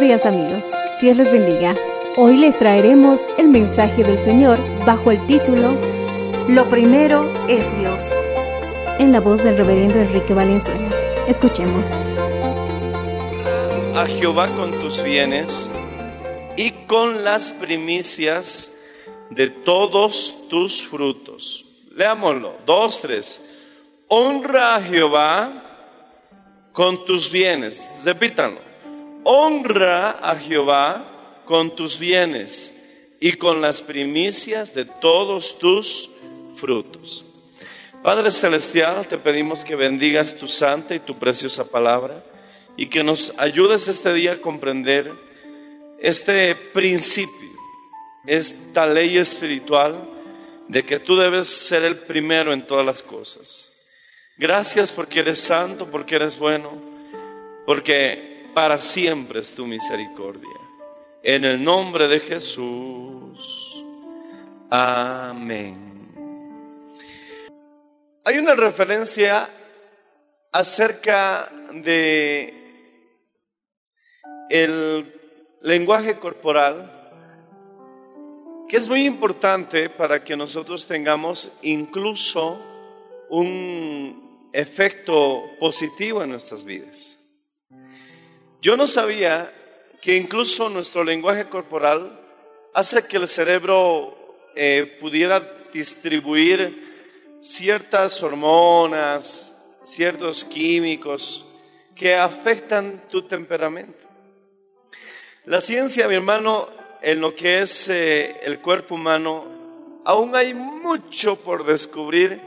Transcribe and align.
Días 0.00 0.26
amigos, 0.26 0.72
Dios 1.00 1.16
les 1.16 1.32
bendiga. 1.32 1.74
Hoy 2.16 2.36
les 2.36 2.56
traeremos 2.56 3.26
el 3.36 3.48
mensaje 3.48 4.04
del 4.04 4.16
Señor 4.16 4.56
bajo 4.86 5.10
el 5.10 5.26
título 5.26 5.76
Lo 6.46 6.68
primero 6.68 7.28
es 7.48 7.76
Dios, 7.76 8.14
en 9.00 9.10
la 9.10 9.18
voz 9.18 9.42
del 9.42 9.58
reverendo 9.58 9.98
Enrique 9.98 10.34
Valenzuela. 10.34 10.88
Escuchemos. 11.26 11.90
a 13.96 14.06
Jehová 14.06 14.54
con 14.54 14.70
tus 14.70 15.02
bienes 15.02 15.72
y 16.56 16.70
con 16.86 17.24
las 17.24 17.50
primicias 17.50 18.70
de 19.30 19.48
todos 19.48 20.36
tus 20.48 20.86
frutos. 20.86 21.64
Leámoslo, 21.96 22.52
dos, 22.64 23.00
tres. 23.00 23.40
Honra 24.06 24.76
a 24.76 24.80
Jehová 24.80 25.50
con 26.72 27.04
tus 27.04 27.28
bienes. 27.32 27.82
Repítanlo. 28.04 28.67
Honra 29.30 30.12
a 30.22 30.36
Jehová 30.36 31.42
con 31.44 31.76
tus 31.76 31.98
bienes 31.98 32.72
y 33.20 33.32
con 33.32 33.60
las 33.60 33.82
primicias 33.82 34.72
de 34.72 34.86
todos 34.86 35.58
tus 35.58 36.08
frutos. 36.56 37.26
Padre 38.02 38.30
Celestial, 38.30 39.06
te 39.06 39.18
pedimos 39.18 39.66
que 39.66 39.76
bendigas 39.76 40.34
tu 40.34 40.48
santa 40.48 40.94
y 40.94 41.00
tu 41.00 41.18
preciosa 41.18 41.66
palabra 41.66 42.24
y 42.74 42.86
que 42.86 43.02
nos 43.02 43.34
ayudes 43.36 43.86
este 43.86 44.14
día 44.14 44.32
a 44.32 44.40
comprender 44.40 45.12
este 46.00 46.54
principio, 46.54 47.50
esta 48.24 48.86
ley 48.86 49.18
espiritual 49.18 50.08
de 50.68 50.86
que 50.86 51.00
tú 51.00 51.18
debes 51.18 51.50
ser 51.50 51.84
el 51.84 51.98
primero 51.98 52.54
en 52.54 52.66
todas 52.66 52.86
las 52.86 53.02
cosas. 53.02 53.70
Gracias 54.38 54.90
porque 54.90 55.18
eres 55.18 55.38
santo, 55.38 55.86
porque 55.90 56.16
eres 56.16 56.38
bueno, 56.38 56.72
porque 57.66 58.27
para 58.54 58.78
siempre 58.78 59.40
es 59.40 59.54
tu 59.54 59.66
misericordia. 59.66 60.56
En 61.22 61.44
el 61.44 61.62
nombre 61.62 62.08
de 62.08 62.20
Jesús. 62.20 63.84
Amén. 64.70 65.88
Hay 68.24 68.38
una 68.38 68.54
referencia 68.54 69.48
acerca 70.52 71.50
de 71.72 72.54
el 74.50 75.14
lenguaje 75.62 76.18
corporal 76.18 76.94
que 78.68 78.76
es 78.76 78.88
muy 78.88 79.06
importante 79.06 79.88
para 79.88 80.22
que 80.22 80.36
nosotros 80.36 80.86
tengamos 80.86 81.50
incluso 81.62 82.60
un 83.30 84.48
efecto 84.52 85.44
positivo 85.58 86.22
en 86.22 86.30
nuestras 86.30 86.64
vidas. 86.64 87.17
Yo 88.60 88.76
no 88.76 88.86
sabía 88.86 89.52
que 90.00 90.16
incluso 90.16 90.68
nuestro 90.68 91.04
lenguaje 91.04 91.48
corporal 91.48 92.18
hace 92.74 93.06
que 93.06 93.16
el 93.16 93.28
cerebro 93.28 94.16
eh, 94.56 94.96
pudiera 95.00 95.40
distribuir 95.72 97.38
ciertas 97.40 98.20
hormonas, 98.22 99.54
ciertos 99.82 100.44
químicos 100.44 101.46
que 101.94 102.14
afectan 102.14 103.08
tu 103.08 103.22
temperamento. 103.22 104.06
La 105.44 105.60
ciencia, 105.60 106.08
mi 106.08 106.16
hermano, 106.16 106.68
en 107.00 107.20
lo 107.20 107.34
que 107.34 107.62
es 107.62 107.88
eh, 107.88 108.36
el 108.42 108.58
cuerpo 108.60 108.96
humano, 108.96 110.00
aún 110.04 110.34
hay 110.34 110.52
mucho 110.52 111.36
por 111.36 111.64
descubrir. 111.64 112.40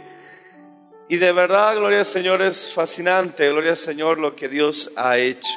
Y 1.07 1.17
de 1.17 1.31
verdad, 1.31 1.75
gloria 1.75 1.99
al 1.99 2.05
Señor, 2.05 2.41
es 2.41 2.71
fascinante, 2.73 3.49
gloria 3.49 3.71
al 3.71 3.77
Señor, 3.77 4.17
lo 4.17 4.35
que 4.35 4.49
Dios 4.49 4.91
ha 4.95 5.17
hecho. 5.17 5.51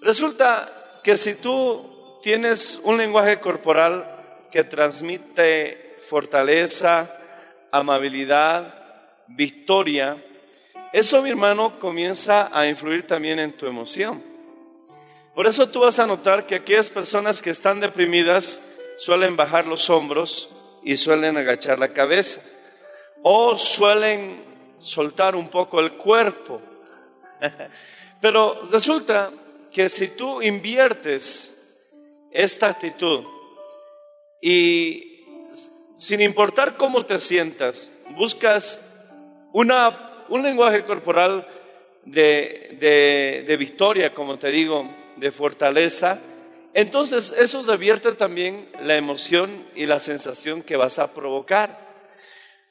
Resulta 0.00 1.00
que 1.02 1.16
si 1.16 1.34
tú 1.34 2.20
tienes 2.22 2.80
un 2.82 2.96
lenguaje 2.96 3.40
corporal 3.40 4.46
que 4.50 4.64
transmite 4.64 5.96
fortaleza, 6.08 7.14
amabilidad, 7.72 8.74
victoria, 9.28 10.16
eso, 10.92 11.20
mi 11.20 11.30
hermano, 11.30 11.78
comienza 11.78 12.48
a 12.52 12.66
influir 12.66 13.06
también 13.06 13.38
en 13.38 13.52
tu 13.52 13.66
emoción. 13.66 14.22
Por 15.34 15.46
eso 15.46 15.68
tú 15.68 15.80
vas 15.80 15.98
a 15.98 16.06
notar 16.06 16.46
que 16.46 16.54
aquellas 16.54 16.90
personas 16.90 17.42
que 17.42 17.50
están 17.50 17.80
deprimidas 17.80 18.60
suelen 18.96 19.36
bajar 19.36 19.66
los 19.66 19.90
hombros 19.90 20.48
y 20.82 20.96
suelen 20.96 21.36
agachar 21.36 21.78
la 21.78 21.92
cabeza 21.92 22.40
o 23.22 23.58
suelen 23.58 24.42
soltar 24.78 25.36
un 25.36 25.48
poco 25.48 25.80
el 25.80 25.92
cuerpo. 25.92 26.60
Pero 28.20 28.62
resulta 28.70 29.30
que 29.72 29.88
si 29.88 30.08
tú 30.08 30.42
inviertes 30.42 31.54
esta 32.30 32.68
actitud 32.68 33.24
y 34.40 35.24
sin 35.98 36.20
importar 36.20 36.76
cómo 36.76 37.04
te 37.04 37.18
sientas, 37.18 37.90
buscas 38.10 38.80
una, 39.52 40.24
un 40.28 40.42
lenguaje 40.42 40.84
corporal 40.84 41.46
de, 42.04 42.76
de, 42.80 43.44
de 43.46 43.56
victoria, 43.56 44.14
como 44.14 44.38
te 44.38 44.48
digo, 44.48 44.88
de 45.16 45.32
fortaleza, 45.32 46.20
entonces 46.74 47.32
eso 47.32 47.62
revierte 47.62 48.12
también 48.12 48.68
la 48.82 48.96
emoción 48.96 49.66
y 49.74 49.86
la 49.86 50.00
sensación 50.00 50.62
que 50.62 50.76
vas 50.76 50.98
a 50.98 51.12
provocar. 51.12 51.88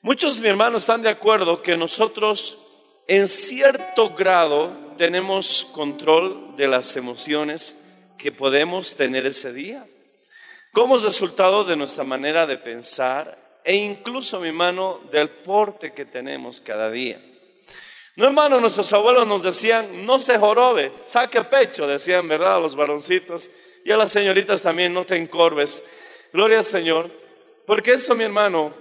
Muchos, 0.02 0.40
mi 0.40 0.48
hermano, 0.48 0.78
están 0.78 1.02
de 1.02 1.10
acuerdo 1.10 1.62
que 1.62 1.76
nosotros 1.76 2.60
en 3.08 3.28
cierto 3.28 4.12
grado 4.12 4.87
tenemos 4.98 5.68
control 5.72 6.56
de 6.58 6.68
las 6.68 6.98
emociones 6.98 7.78
que 8.18 8.32
podemos 8.32 8.96
tener 8.96 9.26
ese 9.26 9.54
día. 9.54 9.88
Como 10.74 10.98
resultado 10.98 11.64
de 11.64 11.76
nuestra 11.76 12.04
manera 12.04 12.46
de 12.46 12.58
pensar 12.58 13.62
e 13.64 13.76
incluso, 13.76 14.40
mi 14.40 14.48
hermano, 14.48 15.02
del 15.12 15.30
porte 15.30 15.94
que 15.94 16.06
tenemos 16.06 16.62
cada 16.62 16.90
día. 16.90 17.22
No, 18.16 18.26
hermano, 18.26 18.60
nuestros 18.60 18.92
abuelos 18.94 19.28
nos 19.28 19.44
decían, 19.44 20.06
no 20.06 20.18
se 20.18 20.40
jorobe, 20.40 20.92
saque 21.06 21.44
pecho, 21.44 21.86
decían, 21.86 22.28
¿verdad? 22.28 22.56
A 22.56 22.60
los 22.60 22.76
varoncitos 22.76 23.50
y 23.86 23.92
a 23.92 23.98
las 23.98 24.12
señoritas 24.12 24.62
también, 24.62 24.94
no 24.94 25.06
te 25.06 25.16
encorves. 25.16 25.84
Gloria 26.34 26.60
al 26.60 26.66
Señor, 26.66 27.12
porque 27.66 27.92
eso, 27.92 28.16
mi 28.16 28.24
hermano, 28.24 28.74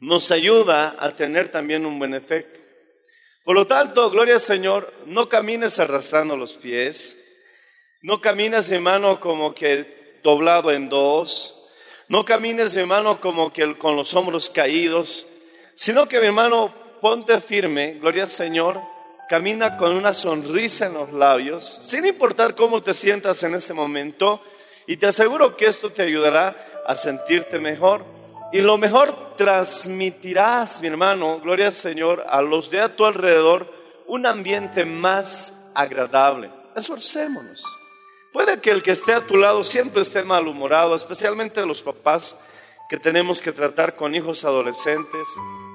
nos 0.00 0.30
ayuda 0.30 0.96
a 0.98 1.14
tener 1.14 1.50
también 1.50 1.86
un 1.86 1.98
buen 1.98 2.14
efecto. 2.14 2.58
Por 3.48 3.56
lo 3.56 3.66
tanto, 3.66 4.10
gloria 4.10 4.34
al 4.34 4.42
Señor, 4.42 4.92
no 5.06 5.26
camines 5.30 5.78
arrastrando 5.78 6.36
los 6.36 6.58
pies, 6.58 7.16
no 8.02 8.20
caminas, 8.20 8.70
hermano, 8.70 9.20
como 9.20 9.54
que 9.54 10.18
doblado 10.22 10.70
en 10.70 10.90
dos, 10.90 11.54
No 12.08 12.26
camines, 12.26 12.74
mi 12.74 12.82
hermano, 12.82 13.22
como 13.22 13.50
que 13.50 13.78
con 13.78 13.96
los 13.96 14.12
hombros 14.12 14.50
caídos, 14.50 15.24
sino 15.74 16.06
que, 16.06 16.16
hermano, 16.16 16.74
ponte 17.00 17.40
firme, 17.40 17.94
gloria 17.94 18.24
al 18.24 18.28
Señor, 18.28 18.82
camina 19.30 19.78
con 19.78 19.96
una 19.96 20.12
sonrisa 20.12 20.84
en 20.84 20.92
los 20.92 21.14
labios, 21.14 21.80
sin 21.82 22.04
importar 22.04 22.54
cómo 22.54 22.82
te 22.82 22.92
sientas 22.92 23.42
en 23.44 23.54
ese 23.54 23.72
momento, 23.72 24.42
y 24.86 24.98
te 24.98 25.06
aseguro 25.06 25.56
que 25.56 25.64
esto 25.64 25.90
te 25.90 26.02
ayudará 26.02 26.82
a 26.86 26.94
sentirte 26.94 27.58
mejor. 27.58 28.17
Y 28.52 28.60
lo 28.60 28.78
mejor, 28.78 29.36
transmitirás, 29.36 30.80
mi 30.80 30.88
hermano, 30.88 31.38
gloria 31.40 31.66
al 31.66 31.72
Señor, 31.72 32.24
a 32.26 32.40
los 32.40 32.70
de 32.70 32.80
a 32.80 32.96
tu 32.96 33.04
alrededor 33.04 33.70
un 34.06 34.24
ambiente 34.26 34.84
más 34.84 35.52
agradable. 35.74 36.50
Esforcémonos. 36.74 37.62
Puede 38.32 38.60
que 38.60 38.70
el 38.70 38.82
que 38.82 38.92
esté 38.92 39.12
a 39.12 39.26
tu 39.26 39.36
lado 39.36 39.64
siempre 39.64 40.02
esté 40.02 40.22
malhumorado, 40.22 40.94
especialmente 40.94 41.64
los 41.66 41.82
papás 41.82 42.36
que 42.88 42.98
tenemos 42.98 43.42
que 43.42 43.52
tratar 43.52 43.94
con 43.94 44.14
hijos 44.14 44.44
adolescentes 44.44 45.28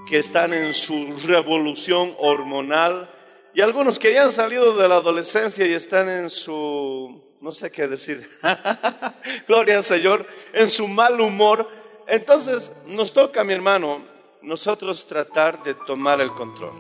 que 0.08 0.20
están 0.20 0.54
en 0.54 0.74
su 0.74 1.16
revolución 1.26 2.16
hormonal 2.18 3.10
y 3.54 3.62
algunos 3.62 4.00
que 4.00 4.14
ya 4.14 4.24
han 4.24 4.34
salido 4.34 4.76
de 4.76 4.88
la 4.88 4.96
adolescencia 4.96 5.66
y 5.66 5.74
están 5.74 6.10
en 6.10 6.30
su, 6.30 7.24
no 7.40 7.52
sé 7.52 7.70
qué 7.70 7.88
decir, 7.88 8.28
gloria 9.48 9.78
al 9.78 9.84
Señor, 9.84 10.26
en 10.54 10.70
su 10.70 10.88
mal 10.88 11.22
humor. 11.22 11.83
Entonces 12.08 12.72
nos 12.88 13.14
toca, 13.14 13.44
mi 13.44 13.54
hermano, 13.54 14.02
nosotros 14.42 15.06
tratar 15.06 15.64
de 15.64 15.74
tomar 15.74 16.22
el 16.22 16.32
control. 16.32 16.74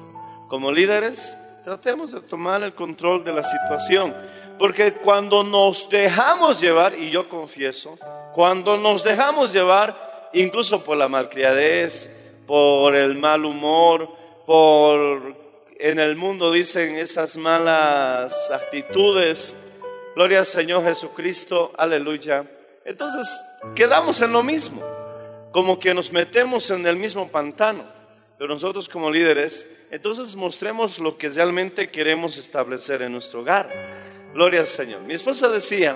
Como 0.47 0.71
líderes, 0.71 1.37
tratemos 1.63 2.11
de 2.11 2.21
tomar 2.21 2.61
el 2.63 2.73
control 2.73 3.23
de 3.23 3.33
la 3.33 3.43
situación. 3.43 4.13
Porque 4.59 4.93
cuando 4.93 5.43
nos 5.43 5.89
dejamos 5.89 6.61
llevar, 6.61 6.95
y 6.95 7.09
yo 7.09 7.27
confieso, 7.27 7.97
cuando 8.33 8.77
nos 8.77 9.03
dejamos 9.03 9.51
llevar, 9.51 10.29
incluso 10.33 10.83
por 10.83 10.97
la 10.97 11.07
malcriadez, 11.07 12.09
por 12.45 12.95
el 12.95 13.15
mal 13.15 13.45
humor, 13.45 14.09
por 14.45 15.43
en 15.79 15.99
el 15.99 16.15
mundo 16.15 16.51
dicen 16.51 16.95
esas 16.95 17.35
malas 17.35 18.49
actitudes. 18.51 19.55
Gloria 20.15 20.39
al 20.39 20.45
Señor 20.45 20.83
Jesucristo, 20.83 21.73
aleluya. 21.77 22.45
Entonces 22.85 23.41
quedamos 23.75 24.21
en 24.21 24.31
lo 24.31 24.43
mismo, 24.43 24.81
como 25.53 25.79
que 25.79 25.93
nos 25.93 26.11
metemos 26.11 26.69
en 26.71 26.85
el 26.85 26.97
mismo 26.97 27.29
pantano. 27.29 27.85
Pero 28.37 28.55
nosotros 28.55 28.89
como 28.89 29.11
líderes, 29.11 29.65
entonces 29.91 30.35
mostremos 30.35 30.97
lo 30.97 31.15
que 31.15 31.29
realmente 31.29 31.89
queremos 31.89 32.37
establecer 32.37 33.03
en 33.03 33.13
nuestro 33.13 33.41
hogar. 33.41 33.69
Gloria 34.33 34.61
al 34.61 34.67
Señor. 34.67 35.01
Mi 35.01 35.13
esposa 35.13 35.47
decía 35.47 35.95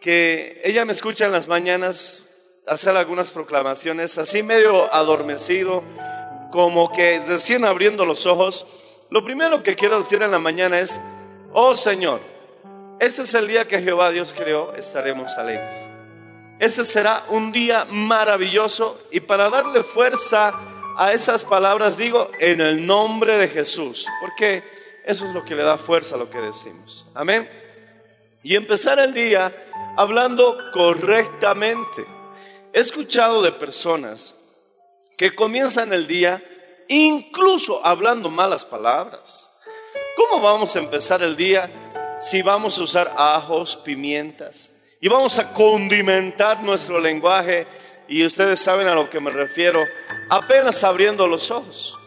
que 0.00 0.60
ella 0.62 0.84
me 0.84 0.92
escucha 0.92 1.24
en 1.24 1.32
las 1.32 1.48
mañanas 1.48 2.22
hacer 2.66 2.94
algunas 2.94 3.30
proclamaciones, 3.30 4.18
así 4.18 4.42
medio 4.42 4.92
adormecido, 4.94 5.82
como 6.52 6.92
que 6.92 7.20
recién 7.26 7.64
abriendo 7.64 8.04
los 8.04 8.26
ojos. 8.26 8.66
Lo 9.08 9.24
primero 9.24 9.62
que 9.62 9.74
quiero 9.74 9.98
decir 9.98 10.22
en 10.22 10.30
la 10.30 10.38
mañana 10.38 10.78
es, 10.78 11.00
oh 11.54 11.74
Señor, 11.74 12.20
este 13.00 13.22
es 13.22 13.32
el 13.32 13.48
día 13.48 13.66
que 13.66 13.80
Jehová 13.80 14.10
Dios 14.10 14.34
creó, 14.34 14.74
estaremos 14.74 15.32
alegres. 15.38 15.88
Este 16.62 16.84
será 16.84 17.24
un 17.30 17.50
día 17.50 17.86
maravilloso 17.90 18.96
y 19.10 19.18
para 19.18 19.50
darle 19.50 19.82
fuerza 19.82 20.54
a 20.96 21.12
esas 21.12 21.44
palabras 21.44 21.96
digo 21.96 22.30
en 22.38 22.60
el 22.60 22.86
nombre 22.86 23.36
de 23.36 23.48
Jesús, 23.48 24.06
porque 24.20 24.62
eso 25.04 25.26
es 25.26 25.34
lo 25.34 25.44
que 25.44 25.56
le 25.56 25.64
da 25.64 25.76
fuerza 25.76 26.14
a 26.14 26.18
lo 26.18 26.30
que 26.30 26.38
decimos. 26.38 27.04
Amén. 27.14 27.50
Y 28.44 28.54
empezar 28.54 29.00
el 29.00 29.12
día 29.12 29.52
hablando 29.96 30.56
correctamente. 30.72 32.06
He 32.72 32.78
escuchado 32.78 33.42
de 33.42 33.50
personas 33.50 34.36
que 35.18 35.34
comienzan 35.34 35.92
el 35.92 36.06
día 36.06 36.44
incluso 36.86 37.84
hablando 37.84 38.30
malas 38.30 38.64
palabras. 38.64 39.50
¿Cómo 40.16 40.40
vamos 40.40 40.76
a 40.76 40.78
empezar 40.78 41.24
el 41.24 41.34
día 41.34 41.68
si 42.20 42.40
vamos 42.40 42.78
a 42.78 42.84
usar 42.84 43.12
ajos, 43.16 43.76
pimientas 43.78 44.71
y 45.02 45.08
vamos 45.08 45.36
a 45.40 45.52
condimentar 45.52 46.62
nuestro 46.62 47.00
lenguaje? 47.00 47.66
Y 48.06 48.24
ustedes 48.24 48.60
saben 48.60 48.86
a 48.86 48.94
lo 48.94 49.10
que 49.10 49.18
me 49.18 49.32
refiero, 49.32 49.84
apenas 50.30 50.84
abriendo 50.84 51.26
los 51.26 51.50
ojos. 51.50 51.98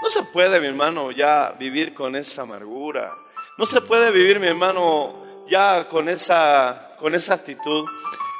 No 0.00 0.08
se 0.08 0.22
puede, 0.22 0.60
mi 0.60 0.68
hermano, 0.68 1.10
ya 1.10 1.56
vivir 1.58 1.92
con 1.94 2.14
esa 2.14 2.42
amargura. 2.42 3.12
No 3.56 3.66
se 3.66 3.80
puede 3.80 4.12
vivir, 4.12 4.38
mi 4.38 4.46
hermano, 4.46 5.16
ya 5.48 5.88
con 5.88 6.08
esa, 6.08 6.92
con 7.00 7.12
esa 7.16 7.34
actitud. 7.34 7.84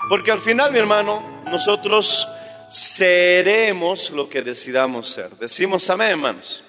Porque 0.08 0.30
al 0.30 0.38
final, 0.38 0.70
mi 0.70 0.78
hermano, 0.78 1.42
nosotros 1.46 2.28
seremos 2.70 4.10
lo 4.10 4.28
que 4.28 4.42
decidamos 4.42 5.08
ser. 5.08 5.30
Decimos 5.30 5.90
amén, 5.90 6.10
hermanos. 6.10 6.62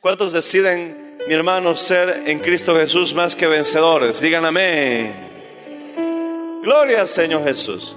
¿Cuántos 0.00 0.32
deciden, 0.32 1.18
mi 1.28 1.34
hermano, 1.34 1.74
ser 1.74 2.22
en 2.24 2.38
Cristo 2.38 2.74
Jesús 2.74 3.12
más 3.12 3.36
que 3.36 3.46
vencedores? 3.46 4.18
Digan 4.18 4.46
amén. 4.46 5.29
Gloria 6.62 7.00
al 7.00 7.08
Señor 7.08 7.44
Jesús. 7.44 7.96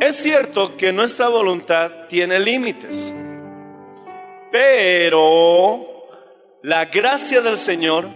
Es 0.00 0.16
cierto 0.16 0.76
que 0.76 0.90
nuestra 0.90 1.28
voluntad 1.28 2.08
tiene 2.08 2.40
límites, 2.40 3.14
pero 4.50 5.86
la 6.62 6.86
gracia 6.86 7.40
del 7.40 7.58
Señor 7.58 8.08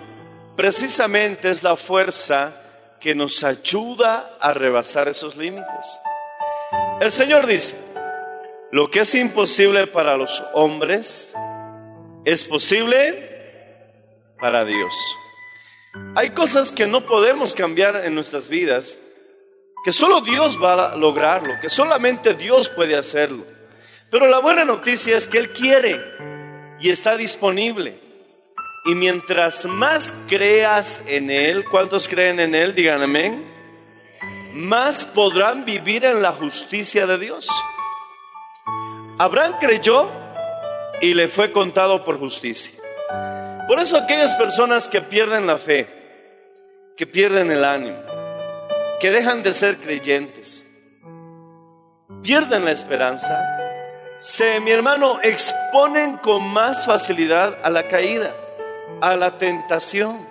precisamente 0.56 1.50
es 1.50 1.62
la 1.62 1.76
fuerza 1.76 2.62
que 2.98 3.14
nos 3.14 3.44
ayuda 3.44 4.36
a 4.40 4.52
rebasar 4.52 5.06
esos 5.06 5.36
límites. 5.36 6.00
El 7.00 7.12
Señor 7.12 7.46
dice, 7.46 7.76
lo 8.72 8.90
que 8.90 9.00
es 9.00 9.14
imposible 9.14 9.86
para 9.86 10.16
los 10.16 10.42
hombres 10.54 11.34
es 12.24 12.42
posible 12.42 13.84
para 14.40 14.64
Dios. 14.64 14.94
Hay 16.14 16.30
cosas 16.30 16.72
que 16.72 16.86
no 16.86 17.06
podemos 17.06 17.54
cambiar 17.54 18.04
en 18.04 18.14
nuestras 18.14 18.48
vidas, 18.48 18.98
que 19.84 19.92
solo 19.92 20.20
Dios 20.20 20.58
va 20.62 20.92
a 20.92 20.96
lograrlo, 20.96 21.54
que 21.60 21.68
solamente 21.68 22.34
Dios 22.34 22.68
puede 22.68 22.96
hacerlo. 22.96 23.44
Pero 24.10 24.26
la 24.26 24.38
buena 24.40 24.64
noticia 24.64 25.16
es 25.16 25.28
que 25.28 25.38
Él 25.38 25.52
quiere 25.52 26.00
y 26.80 26.90
está 26.90 27.16
disponible. 27.16 28.00
Y 28.86 28.94
mientras 28.94 29.64
más 29.64 30.14
creas 30.28 31.02
en 31.06 31.30
Él, 31.30 31.64
¿cuántos 31.64 32.08
creen 32.08 32.38
en 32.38 32.54
Él? 32.54 32.74
Digan 32.74 33.02
amén. 33.02 33.44
Más 34.52 35.04
podrán 35.04 35.64
vivir 35.64 36.04
en 36.04 36.22
la 36.22 36.32
justicia 36.32 37.06
de 37.06 37.18
Dios. 37.18 37.48
Abraham 39.18 39.56
creyó 39.60 40.08
y 41.00 41.14
le 41.14 41.28
fue 41.28 41.52
contado 41.52 42.04
por 42.04 42.18
justicia. 42.18 42.72
Por 43.66 43.80
eso 43.80 43.96
aquellas 43.96 44.34
personas 44.36 44.88
que 44.88 45.00
pierden 45.00 45.46
la 45.46 45.58
fe, 45.58 45.88
que 46.96 47.06
pierden 47.06 47.50
el 47.50 47.64
ánimo, 47.64 47.98
que 49.00 49.10
dejan 49.10 49.42
de 49.42 49.52
ser 49.52 49.78
creyentes, 49.78 50.64
pierden 52.22 52.64
la 52.64 52.72
esperanza, 52.72 53.56
se, 54.18 54.60
mi 54.60 54.70
hermano, 54.70 55.20
exponen 55.22 56.16
con 56.16 56.42
más 56.48 56.86
facilidad 56.86 57.58
a 57.62 57.70
la 57.70 57.86
caída 57.86 58.34
a 59.00 59.14
la 59.16 59.38
tentación. 59.38 60.26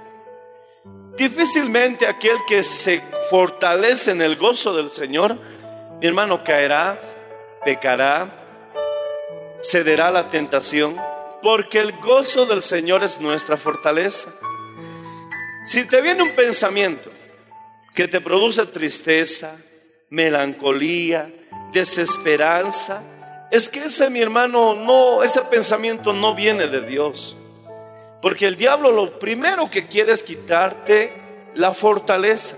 Difícilmente 1.18 2.08
aquel 2.08 2.38
que 2.48 2.64
se 2.64 3.02
fortalece 3.30 4.12
en 4.12 4.22
el 4.22 4.36
gozo 4.36 4.76
del 4.76 4.90
Señor, 4.90 5.38
mi 6.00 6.08
hermano, 6.08 6.44
caerá, 6.44 7.00
pecará, 7.64 8.28
cederá 9.60 10.08
a 10.08 10.12
la 10.12 10.30
tentación, 10.30 10.98
porque 11.42 11.80
el 11.80 11.94
gozo 12.00 12.46
del 12.46 12.62
Señor 12.62 13.04
es 13.04 13.22
nuestra 13.22 13.56
fortaleza. 13.56 14.30
Si 15.66 15.86
te 15.86 16.02
viene 16.02 16.24
un 16.24 16.36
pensamiento 16.36 17.12
que 17.96 18.08
te 18.10 18.20
produce 18.20 18.66
tristeza, 18.66 19.56
melancolía, 20.10 21.32
desesperanza, 21.72 23.02
es 23.50 23.70
que 23.70 23.80
ese 23.80 24.10
mi 24.10 24.20
hermano 24.22 24.76
no, 24.76 25.24
ese 25.24 25.42
pensamiento 25.44 26.12
no 26.12 26.36
viene 26.36 26.68
de 26.68 26.82
Dios. 26.82 27.38
Porque 28.22 28.48
el 28.48 28.58
diablo 28.58 28.92
lo 28.92 29.18
primero 29.18 29.70
que 29.70 29.88
quiere 29.88 30.12
es 30.12 30.24
quitarte 30.24 31.14
la 31.56 31.74
fortaleza. 31.74 32.58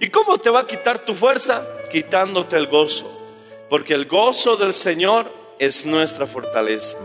¿Y 0.00 0.08
cómo 0.08 0.38
te 0.38 0.50
va 0.50 0.60
a 0.60 0.66
quitar 0.66 1.04
tu 1.04 1.14
fuerza? 1.14 1.64
Quitándote 1.90 2.56
el 2.56 2.66
gozo. 2.66 3.20
Porque 3.70 3.94
el 3.94 4.06
gozo 4.06 4.56
del 4.56 4.74
Señor 4.74 5.32
es 5.58 5.86
nuestra 5.86 6.26
fortaleza. 6.26 6.96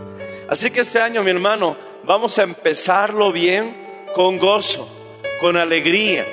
Así 0.48 0.70
que 0.70 0.80
este 0.80 1.00
año, 1.00 1.22
mi 1.22 1.30
hermano, 1.30 1.76
vamos 2.04 2.38
a 2.38 2.42
empezarlo 2.42 3.30
bien 3.30 4.08
con 4.14 4.38
gozo, 4.38 4.88
con 5.40 5.56
alegría, 5.56 6.26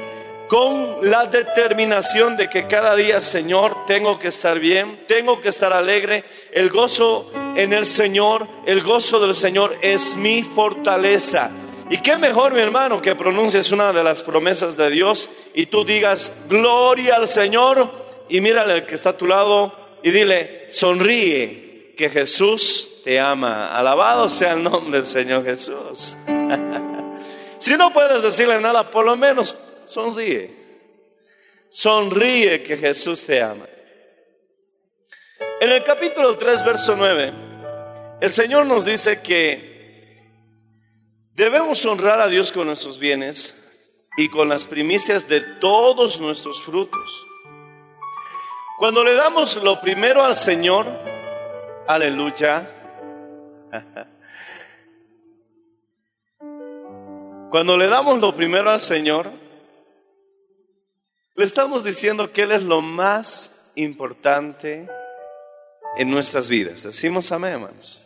con 0.48 1.10
la 1.10 1.26
determinación 1.26 2.38
de 2.38 2.50
que 2.50 2.68
cada 2.68 2.96
día, 2.96 3.20
Señor, 3.22 3.86
tengo 3.86 4.20
que 4.20 4.28
estar 4.28 4.60
bien, 4.60 5.06
tengo 5.08 5.42
que 5.42 5.50
estar 5.50 5.74
alegre. 5.74 6.24
El 6.52 6.70
gozo 6.70 7.32
en 7.56 7.74
el 7.74 7.86
Señor, 7.86 8.48
el 8.66 8.82
gozo 8.82 9.20
del 9.20 9.34
Señor 9.34 9.78
es 9.82 10.16
mi 10.16 10.44
fortaleza. 10.44 11.52
Y 11.90 11.98
qué 11.98 12.18
mejor, 12.18 12.54
mi 12.54 12.62
hermano, 12.62 13.02
que 13.02 13.16
pronuncies 13.16 13.72
una 13.72 13.94
de 13.94 14.04
las 14.04 14.24
promesas 14.24 14.76
de 14.76 14.90
Dios 14.90 15.30
y 15.54 15.68
tú 15.68 15.86
digas, 15.86 16.32
gloria 16.50 17.16
al 17.16 17.28
Señor, 17.28 17.92
y 18.28 18.42
mírale 18.42 18.74
al 18.74 18.86
que 18.86 18.96
está 18.96 19.10
a 19.10 19.18
tu 19.18 19.28
lado 19.28 19.74
y 20.02 20.12
dile, 20.12 20.68
sonríe, 20.72 21.94
que 21.96 22.10
Jesús 22.10 23.02
te 23.04 23.20
ama. 23.20 23.70
Alabado 23.70 24.30
sea 24.30 24.54
el 24.54 24.64
nombre 24.64 25.00
del 25.00 25.08
Señor 25.08 25.46
Jesús. 25.46 26.16
si 27.60 27.78
no 27.78 27.94
puedes 27.94 28.22
decirle 28.22 28.60
nada, 28.60 28.90
por 28.90 29.06
lo 29.06 29.16
menos 29.16 29.56
sonríe. 29.86 30.66
Sonríe 31.70 32.64
que 32.64 32.78
Jesús 32.78 33.26
te 33.26 33.42
ama. 33.42 33.66
En 35.60 35.70
el 35.70 35.84
capítulo 35.84 36.38
3, 36.38 36.66
verso 36.66 36.96
9, 36.96 37.34
el 38.22 38.30
Señor 38.30 38.66
nos 38.66 38.86
dice 38.86 39.22
que 39.22 40.22
debemos 41.34 41.86
honrar 41.86 42.20
a 42.22 42.28
Dios 42.28 42.52
con 42.52 42.68
nuestros 42.68 43.00
bienes 43.00 43.56
y 44.18 44.30
con 44.30 44.48
las 44.48 44.66
primicias 44.66 45.28
de 45.28 45.42
todos 45.42 46.20
nuestros 46.20 46.64
frutos. 46.64 47.26
Cuando 48.78 49.04
le 49.04 49.16
damos 49.16 49.56
lo 49.58 49.82
primero 49.82 50.24
al 50.24 50.36
Señor, 50.36 50.86
aleluya. 51.88 52.70
Cuando 57.50 57.78
le 57.78 57.88
damos 57.88 58.20
lo 58.20 58.36
primero 58.36 58.70
al 58.70 58.82
Señor, 58.82 59.32
le 61.36 61.44
estamos 61.44 61.84
diciendo 61.84 62.32
que 62.32 62.44
Él 62.44 62.54
es 62.54 62.64
lo 62.64 62.82
más 62.82 63.52
importante 63.76 64.88
en 65.98 66.10
nuestras 66.10 66.50
vidas. 66.50 66.84
Decimos 66.84 67.32
amén, 67.32 67.54
hermanos. 67.54 68.02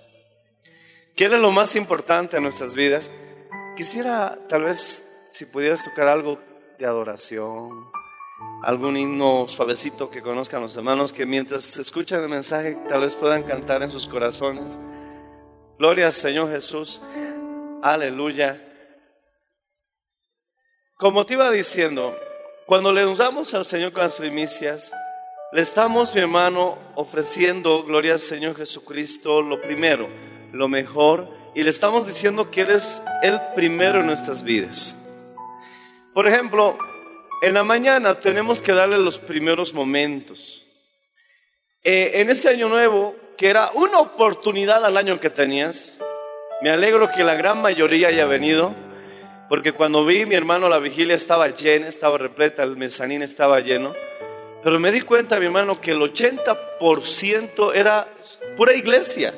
¿Qué 1.16 1.26
es 1.26 1.32
lo 1.32 1.52
más 1.52 1.76
importante 1.76 2.38
en 2.38 2.44
nuestras 2.44 2.74
vidas? 2.74 3.12
Quisiera, 3.76 4.38
tal 4.48 4.64
vez, 4.64 5.04
si 5.30 5.46
pudieras 5.46 5.84
tocar 5.84 6.08
algo 6.08 6.40
de 6.80 6.86
adoración, 6.86 7.92
algún 8.64 8.98
himno 8.98 9.48
suavecito 9.48 10.10
que 10.10 10.22
conozcan 10.22 10.62
los 10.62 10.76
hermanos, 10.76 11.14
que 11.14 11.26
mientras 11.26 11.78
escuchan 11.78 12.24
el 12.24 12.30
mensaje, 12.30 12.80
tal 12.88 13.02
vez 13.02 13.16
puedan 13.16 13.44
cantar 13.44 13.84
en 13.84 13.92
sus 13.92 14.08
corazones. 14.08 14.80
Gloria 15.78 16.08
al 16.08 16.14
Señor 16.14 16.50
Jesús. 16.52 17.00
Aleluya. 17.84 18.66
Como 20.96 21.26
te 21.26 21.34
iba 21.34 21.50
diciendo, 21.52 22.18
cuando 22.70 22.94
le 22.94 23.04
damos 23.16 23.56
al 23.56 23.66
Señor 23.66 23.94
con 23.94 24.04
las 24.04 24.16
primicias, 24.16 24.92
le 25.52 25.64
estamos, 25.64 26.14
mi 26.14 26.22
hermano, 26.22 26.78
ofreciendo, 26.94 27.84
gloria 27.84 28.14
al 28.14 28.20
Señor 28.20 28.56
Jesucristo, 28.56 29.42
lo 29.42 29.60
primero, 29.60 30.08
lo 30.52 30.68
mejor, 30.68 31.28
y 31.56 31.64
le 31.64 31.72
estamos 31.72 32.06
diciendo 32.06 32.52
que 32.52 32.62
eres 32.62 33.02
el 33.24 33.42
primero 33.56 34.02
en 34.02 34.06
nuestras 34.06 34.44
vidas. 34.44 34.96
Por 36.14 36.28
ejemplo, 36.28 36.78
en 37.42 37.56
la 37.56 37.64
mañana 37.64 38.20
tenemos 38.20 38.62
que 38.62 38.74
darle 38.74 39.00
los 39.00 39.18
primeros 39.18 39.74
momentos. 39.74 40.64
Eh, 41.84 42.22
en 42.22 42.30
este 42.30 42.50
año 42.50 42.70
nuevo, 42.70 43.16
que 43.36 43.50
era 43.50 43.72
una 43.74 43.98
oportunidad 43.98 44.86
al 44.86 44.96
año 44.96 45.20
que 45.20 45.32
tenías, 45.32 45.98
me 46.62 46.70
alegro 46.70 47.10
que 47.10 47.24
la 47.24 47.34
gran 47.34 47.64
mayoría 47.64 48.10
haya 48.10 48.28
venido, 48.28 48.76
porque 49.50 49.74
cuando 49.74 50.06
vi 50.06 50.28
mi 50.28 50.36
hermano 50.36 50.70
la 50.70 50.78
vigilia 50.78 51.16
estaba 51.16 51.48
llena, 51.48 51.88
estaba 51.88 52.20
repleta, 52.20 52.62
el 52.62 52.78
mezanín 52.78 53.24
estaba 53.24 53.60
lleno. 53.60 53.94
Pero 54.62 54.80
me 54.80 54.92
di 54.92 55.02
cuenta, 55.02 55.40
mi 55.40 55.48
hermano, 55.48 55.82
que 55.82 55.92
el 55.92 56.00
80% 56.00 57.74
era 57.74 58.08
pura 58.56 58.76
iglesia. 58.76 59.34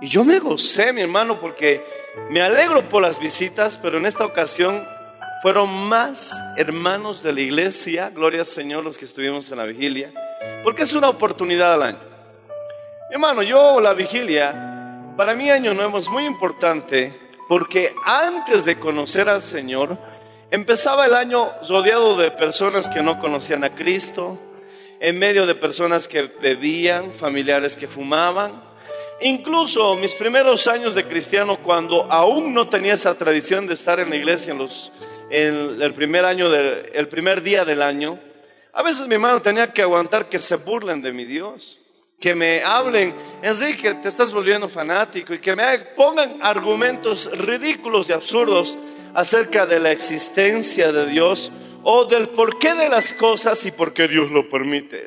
Y 0.00 0.08
yo 0.08 0.22
me 0.22 0.38
gocé, 0.38 0.92
mi 0.92 1.00
hermano, 1.00 1.40
porque 1.40 1.82
me 2.30 2.40
alegro 2.42 2.88
por 2.88 3.02
las 3.02 3.18
visitas, 3.18 3.76
pero 3.76 3.98
en 3.98 4.06
esta 4.06 4.24
ocasión 4.24 4.86
fueron 5.42 5.88
más 5.88 6.40
hermanos 6.56 7.22
de 7.22 7.32
la 7.32 7.40
iglesia, 7.40 8.10
gloria 8.10 8.40
al 8.40 8.46
Señor, 8.46 8.84
los 8.84 8.98
que 8.98 9.04
estuvimos 9.04 9.50
en 9.50 9.58
la 9.58 9.64
vigilia, 9.64 10.12
porque 10.62 10.82
es 10.82 10.92
una 10.92 11.08
oportunidad 11.08 11.74
al 11.74 11.82
año. 11.82 11.98
Mi 13.08 13.14
hermano, 13.14 13.42
yo 13.42 13.80
la 13.80 13.94
vigilia, 13.94 15.14
para 15.16 15.34
mí 15.34 15.50
año 15.50 15.74
nuevo 15.74 15.98
es 15.98 16.08
muy 16.08 16.24
importante, 16.24 17.27
porque 17.48 17.94
antes 18.04 18.64
de 18.64 18.78
conocer 18.78 19.28
al 19.28 19.42
Señor, 19.42 19.98
Empezaba 20.50 21.04
el 21.04 21.14
año 21.14 21.52
rodeado 21.68 22.16
de 22.16 22.30
personas 22.30 22.88
que 22.88 23.02
no 23.02 23.20
conocían 23.20 23.64
a 23.64 23.74
Cristo, 23.74 24.38
en 24.98 25.18
medio 25.18 25.46
de 25.46 25.54
personas 25.54 26.08
que 26.08 26.22
bebían, 26.22 27.12
familiares 27.12 27.76
que 27.76 27.86
fumaban. 27.86 28.62
Incluso 29.20 29.94
mis 29.96 30.14
primeros 30.14 30.66
años 30.66 30.94
de 30.94 31.04
cristiano, 31.04 31.58
cuando 31.58 32.10
aún 32.10 32.54
no 32.54 32.66
tenía 32.66 32.94
esa 32.94 33.14
tradición 33.14 33.66
de 33.66 33.74
estar 33.74 34.00
en 34.00 34.08
la 34.08 34.16
iglesia 34.16 34.52
en, 34.52 34.58
los, 34.58 34.90
en 35.28 35.82
el, 35.82 35.92
primer 35.92 36.24
año 36.24 36.48
de, 36.48 36.92
el 36.94 37.08
primer 37.08 37.42
día 37.42 37.66
del 37.66 37.82
año, 37.82 38.18
a 38.72 38.82
veces 38.82 39.06
mi 39.06 39.16
hermano 39.16 39.42
tenía 39.42 39.74
que 39.74 39.82
aguantar 39.82 40.30
que 40.30 40.38
se 40.38 40.56
burlen 40.56 41.02
de 41.02 41.12
mi 41.12 41.26
Dios, 41.26 41.78
que 42.20 42.34
me 42.34 42.62
hablen, 42.62 43.14
que 43.80 43.94
te 43.94 44.08
estás 44.08 44.32
volviendo 44.32 44.68
fanático 44.68 45.34
y 45.34 45.38
que 45.38 45.54
me 45.54 45.78
pongan 45.96 46.38
argumentos 46.42 47.30
ridículos 47.32 48.08
y 48.08 48.12
absurdos 48.12 48.76
acerca 49.14 49.66
de 49.66 49.78
la 49.78 49.92
existencia 49.92 50.92
de 50.92 51.06
Dios 51.06 51.52
o 51.84 52.04
del 52.06 52.28
porqué 52.30 52.74
de 52.74 52.88
las 52.88 53.14
cosas 53.14 53.64
y 53.66 53.70
por 53.70 53.92
qué 53.92 54.08
Dios 54.08 54.30
lo 54.30 54.48
permite. 54.48 55.06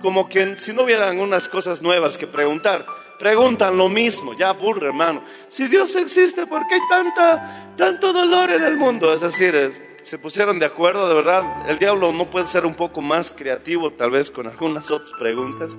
Como 0.00 0.28
que 0.28 0.58
si 0.58 0.72
no 0.72 0.82
hubieran 0.82 1.20
unas 1.20 1.48
cosas 1.48 1.80
nuevas 1.80 2.18
que 2.18 2.26
preguntar, 2.26 2.84
preguntan 3.20 3.76
lo 3.76 3.88
mismo, 3.88 4.36
ya 4.36 4.48
aburre 4.48 4.88
hermano. 4.88 5.22
Si 5.48 5.68
Dios 5.68 5.94
existe, 5.94 6.46
¿por 6.48 6.66
qué 6.66 6.74
hay 6.74 6.80
tanta, 6.90 7.72
tanto 7.76 8.12
dolor 8.12 8.50
en 8.50 8.64
el 8.64 8.76
mundo? 8.76 9.14
Es 9.14 9.20
decir, 9.20 9.54
eh, 9.54 10.00
se 10.02 10.18
pusieron 10.18 10.58
de 10.58 10.66
acuerdo, 10.66 11.08
de 11.08 11.14
verdad, 11.14 11.70
el 11.70 11.78
diablo 11.78 12.12
no 12.12 12.28
puede 12.28 12.48
ser 12.48 12.66
un 12.66 12.74
poco 12.74 13.00
más 13.00 13.30
creativo 13.30 13.92
tal 13.92 14.10
vez 14.10 14.32
con 14.32 14.48
algunas 14.48 14.90
otras 14.90 15.12
preguntas. 15.20 15.78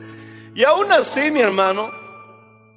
Y 0.56 0.64
aún 0.64 0.92
así, 0.92 1.32
mi 1.32 1.42
hermano, 1.42 1.92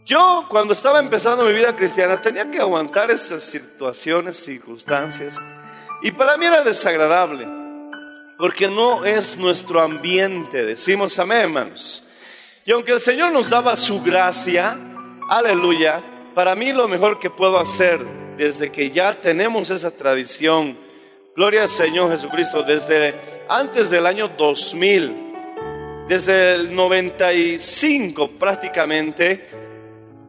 yo 0.06 0.46
cuando 0.48 0.72
estaba 0.72 1.00
empezando 1.00 1.44
mi 1.44 1.52
vida 1.52 1.74
cristiana 1.76 2.20
tenía 2.20 2.50
que 2.50 2.60
aguantar 2.60 3.10
esas 3.10 3.42
situaciones, 3.42 4.36
circunstancias. 4.36 5.40
Y 6.00 6.12
para 6.12 6.36
mí 6.36 6.46
era 6.46 6.62
desagradable, 6.62 7.46
porque 8.38 8.68
no 8.68 9.04
es 9.04 9.36
nuestro 9.36 9.80
ambiente, 9.80 10.64
decimos 10.64 11.18
amén, 11.18 11.38
hermanos. 11.38 12.02
Y 12.64 12.72
aunque 12.72 12.92
el 12.92 13.00
Señor 13.00 13.32
nos 13.32 13.50
daba 13.50 13.76
su 13.76 14.02
gracia, 14.02 14.78
aleluya, 15.28 16.02
para 16.34 16.54
mí 16.54 16.72
lo 16.72 16.88
mejor 16.88 17.18
que 17.18 17.30
puedo 17.30 17.58
hacer 17.58 18.00
desde 18.36 18.70
que 18.70 18.90
ya 18.90 19.14
tenemos 19.20 19.70
esa 19.70 19.90
tradición, 19.90 20.78
gloria 21.34 21.62
al 21.62 21.68
Señor 21.68 22.10
Jesucristo, 22.10 22.62
desde 22.62 23.44
antes 23.48 23.90
del 23.90 24.06
año 24.06 24.28
2000, 24.28 25.25
desde 26.08 26.54
el 26.54 26.74
95 26.74 28.30
prácticamente, 28.32 29.48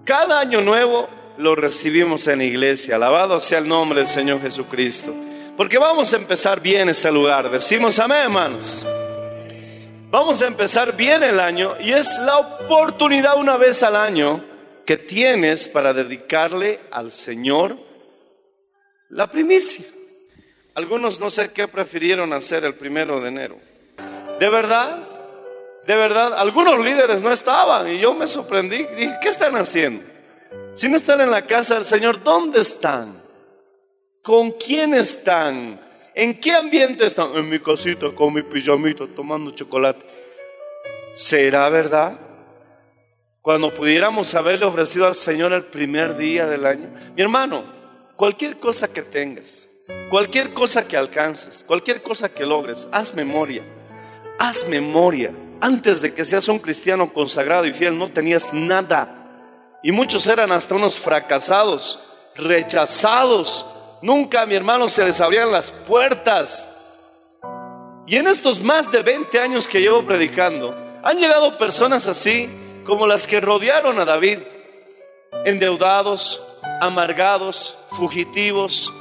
cada 0.03 0.39
año 0.39 0.61
nuevo 0.61 1.07
lo 1.37 1.55
recibimos 1.55 2.27
en 2.27 2.41
iglesia. 2.41 2.95
Alabado 2.95 3.39
sea 3.39 3.59
el 3.59 3.67
nombre 3.67 3.99
del 3.99 4.07
Señor 4.07 4.41
Jesucristo. 4.41 5.13
Porque 5.55 5.77
vamos 5.77 6.13
a 6.13 6.17
empezar 6.17 6.61
bien 6.61 6.89
este 6.89 7.11
lugar. 7.11 7.49
Decimos 7.49 7.99
amén, 7.99 8.23
hermanos. 8.23 8.85
Vamos 10.09 10.41
a 10.41 10.47
empezar 10.47 10.95
bien 10.95 11.21
el 11.23 11.39
año 11.39 11.75
y 11.81 11.91
es 11.91 12.17
la 12.19 12.37
oportunidad 12.37 13.37
una 13.37 13.57
vez 13.57 13.83
al 13.83 13.95
año 13.95 14.43
que 14.85 14.97
tienes 14.97 15.67
para 15.67 15.93
dedicarle 15.93 16.79
al 16.91 17.11
Señor 17.11 17.77
la 19.09 19.29
primicia. 19.29 19.85
Algunos 20.75 21.19
no 21.19 21.29
sé 21.29 21.51
qué 21.51 21.67
prefirieron 21.67 22.31
hacer 22.33 22.63
el 22.63 22.75
primero 22.75 23.19
de 23.19 23.27
enero. 23.27 23.57
De 24.39 24.47
verdad, 24.49 25.06
de 25.87 25.95
verdad, 25.95 26.33
algunos 26.37 26.77
líderes 26.79 27.21
no 27.21 27.31
estaban 27.31 27.89
y 27.89 27.97
yo 27.97 28.13
me 28.13 28.27
sorprendí. 28.27 28.85
Dije, 28.97 29.15
¿qué 29.21 29.29
están 29.29 29.55
haciendo? 29.55 30.03
Si 30.73 30.89
no 30.89 30.97
están 30.97 31.21
en 31.21 31.31
la 31.31 31.43
casa 31.43 31.75
del 31.75 31.85
Señor, 31.85 32.21
¿dónde 32.21 32.59
están? 32.59 33.23
¿Con 34.21 34.51
quién 34.51 34.93
están? 34.93 35.79
¿En 36.13 36.37
qué 36.41 36.51
ambiente 36.51 37.05
están? 37.05 37.33
En 37.37 37.49
mi 37.49 37.59
casita 37.59 38.13
con 38.13 38.33
mi 38.33 38.41
pijamita 38.41 39.05
tomando 39.15 39.51
chocolate. 39.51 40.05
¿Será 41.13 41.69
verdad? 41.69 42.19
Cuando 43.41 43.73
pudiéramos 43.73 44.35
haberle 44.35 44.65
ofrecido 44.65 45.07
al 45.07 45.15
Señor 45.15 45.53
el 45.53 45.63
primer 45.67 46.17
día 46.17 46.47
del 46.47 46.65
año. 46.65 46.93
Mi 47.15 47.21
hermano, 47.21 47.63
cualquier 48.17 48.59
cosa 48.59 48.91
que 48.91 49.03
tengas, 49.03 49.69
cualquier 50.09 50.53
cosa 50.53 50.85
que 50.85 50.97
alcances, 50.97 51.63
cualquier 51.65 52.01
cosa 52.01 52.27
que 52.27 52.45
logres, 52.45 52.89
haz 52.91 53.15
memoria. 53.15 53.63
Haz 54.37 54.67
memoria 54.67 55.31
antes 55.61 56.01
de 56.01 56.13
que 56.13 56.25
seas 56.25 56.47
un 56.47 56.59
cristiano 56.59 57.11
consagrado 57.11 57.65
y 57.65 57.73
fiel, 57.73 57.97
no 57.97 58.09
tenías 58.09 58.53
nada. 58.53 59.79
Y 59.83 59.91
muchos 59.91 60.27
eran 60.27 60.51
hasta 60.51 60.75
unos 60.75 60.99
fracasados, 60.99 61.99
rechazados. 62.35 63.65
Nunca, 64.01 64.45
mi 64.45 64.55
hermano, 64.55 64.89
se 64.89 65.03
les 65.03 65.19
abrían 65.21 65.51
las 65.51 65.71
puertas. 65.71 66.67
Y 68.05 68.15
en 68.15 68.27
estos 68.27 68.61
más 68.61 68.91
de 68.91 69.01
20 69.01 69.39
años 69.39 69.67
que 69.67 69.81
llevo 69.81 70.05
predicando, 70.05 70.75
han 71.03 71.17
llegado 71.17 71.57
personas 71.57 72.07
así 72.07 72.49
como 72.85 73.05
las 73.05 73.27
que 73.27 73.41
rodearon 73.41 73.99
a 73.99 74.05
David, 74.05 74.39
endeudados, 75.45 76.41
amargados, 76.79 77.77
fugitivos. 77.91 78.93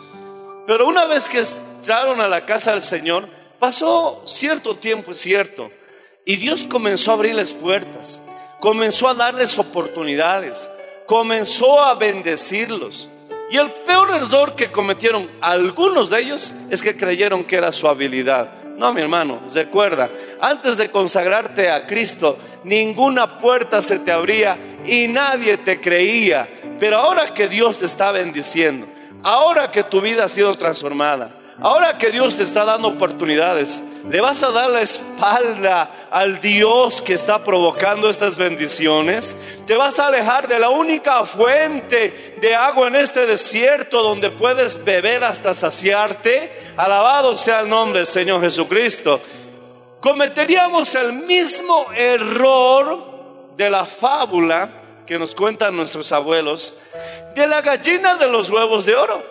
Pero 0.66 0.88
una 0.88 1.04
vez 1.06 1.28
que 1.28 1.38
entraron 1.38 2.20
a 2.20 2.28
la 2.28 2.44
casa 2.44 2.72
del 2.72 2.82
Señor, 2.82 3.28
pasó 3.58 4.22
cierto 4.26 4.76
tiempo, 4.76 5.12
es 5.12 5.18
cierto, 5.20 5.70
Y 6.28 6.34
Dios 6.38 6.66
comenzó 6.66 7.12
a 7.12 7.14
abrirles 7.14 7.52
puertas, 7.52 8.20
comenzó 8.58 9.06
a 9.06 9.14
darles 9.14 9.56
oportunidades, 9.60 10.68
comenzó 11.06 11.80
a 11.80 11.94
bendecirlos. 11.94 13.08
Y 13.48 13.56
el 13.58 13.70
peor 13.86 14.10
error 14.10 14.56
que 14.56 14.72
cometieron 14.72 15.30
algunos 15.40 16.10
de 16.10 16.22
ellos 16.22 16.52
es 16.68 16.82
que 16.82 16.96
creyeron 16.96 17.44
que 17.44 17.54
era 17.54 17.70
su 17.70 17.86
habilidad. 17.86 18.50
No, 18.76 18.92
mi 18.92 19.02
hermano, 19.02 19.40
recuerda, 19.54 20.10
antes 20.40 20.76
de 20.76 20.90
consagrarte 20.90 21.70
a 21.70 21.86
Cristo, 21.86 22.38
ninguna 22.64 23.38
puerta 23.38 23.80
se 23.80 24.00
te 24.00 24.10
abría 24.10 24.58
y 24.84 25.06
nadie 25.06 25.58
te 25.58 25.80
creía. 25.80 26.48
Pero 26.80 26.98
ahora 26.98 27.32
que 27.34 27.46
Dios 27.46 27.78
te 27.78 27.86
está 27.86 28.10
bendiciendo, 28.10 28.88
ahora 29.22 29.70
que 29.70 29.84
tu 29.84 30.00
vida 30.00 30.24
ha 30.24 30.28
sido 30.28 30.58
transformada, 30.58 31.35
ahora 31.60 31.98
que 31.98 32.10
Dios 32.10 32.36
te 32.36 32.42
está 32.42 32.64
dando 32.64 32.88
oportunidades, 32.88 33.82
le 34.08 34.20
vas 34.20 34.42
a 34.42 34.50
dar 34.50 34.70
la 34.70 34.82
espalda 34.82 35.90
al 36.10 36.40
Dios 36.40 37.02
que 37.02 37.14
está 37.14 37.42
provocando 37.42 38.08
estas 38.08 38.36
bendiciones. 38.36 39.36
Te 39.66 39.76
vas 39.76 39.98
a 39.98 40.06
alejar 40.06 40.46
de 40.46 40.58
la 40.58 40.70
única 40.70 41.24
fuente 41.26 42.36
de 42.40 42.54
agua 42.54 42.88
en 42.88 42.96
este 42.96 43.26
desierto 43.26 44.02
donde 44.02 44.30
puedes 44.30 44.82
beber 44.84 45.24
hasta 45.24 45.54
saciarte. 45.54 46.52
Alabado 46.76 47.34
sea 47.34 47.60
el 47.60 47.68
nombre 47.68 48.00
del 48.00 48.06
Señor 48.06 48.40
Jesucristo. 48.40 49.20
Cometeríamos 50.00 50.94
el 50.94 51.12
mismo 51.12 51.86
error 51.92 53.16
de 53.56 53.70
la 53.70 53.84
fábula 53.86 54.68
que 55.06 55.18
nos 55.18 55.34
cuentan 55.34 55.76
nuestros 55.76 56.12
abuelos 56.12 56.74
de 57.34 57.46
la 57.46 57.60
gallina 57.60 58.16
de 58.16 58.28
los 58.28 58.50
huevos 58.50 58.86
de 58.86 58.94
oro. 58.94 59.22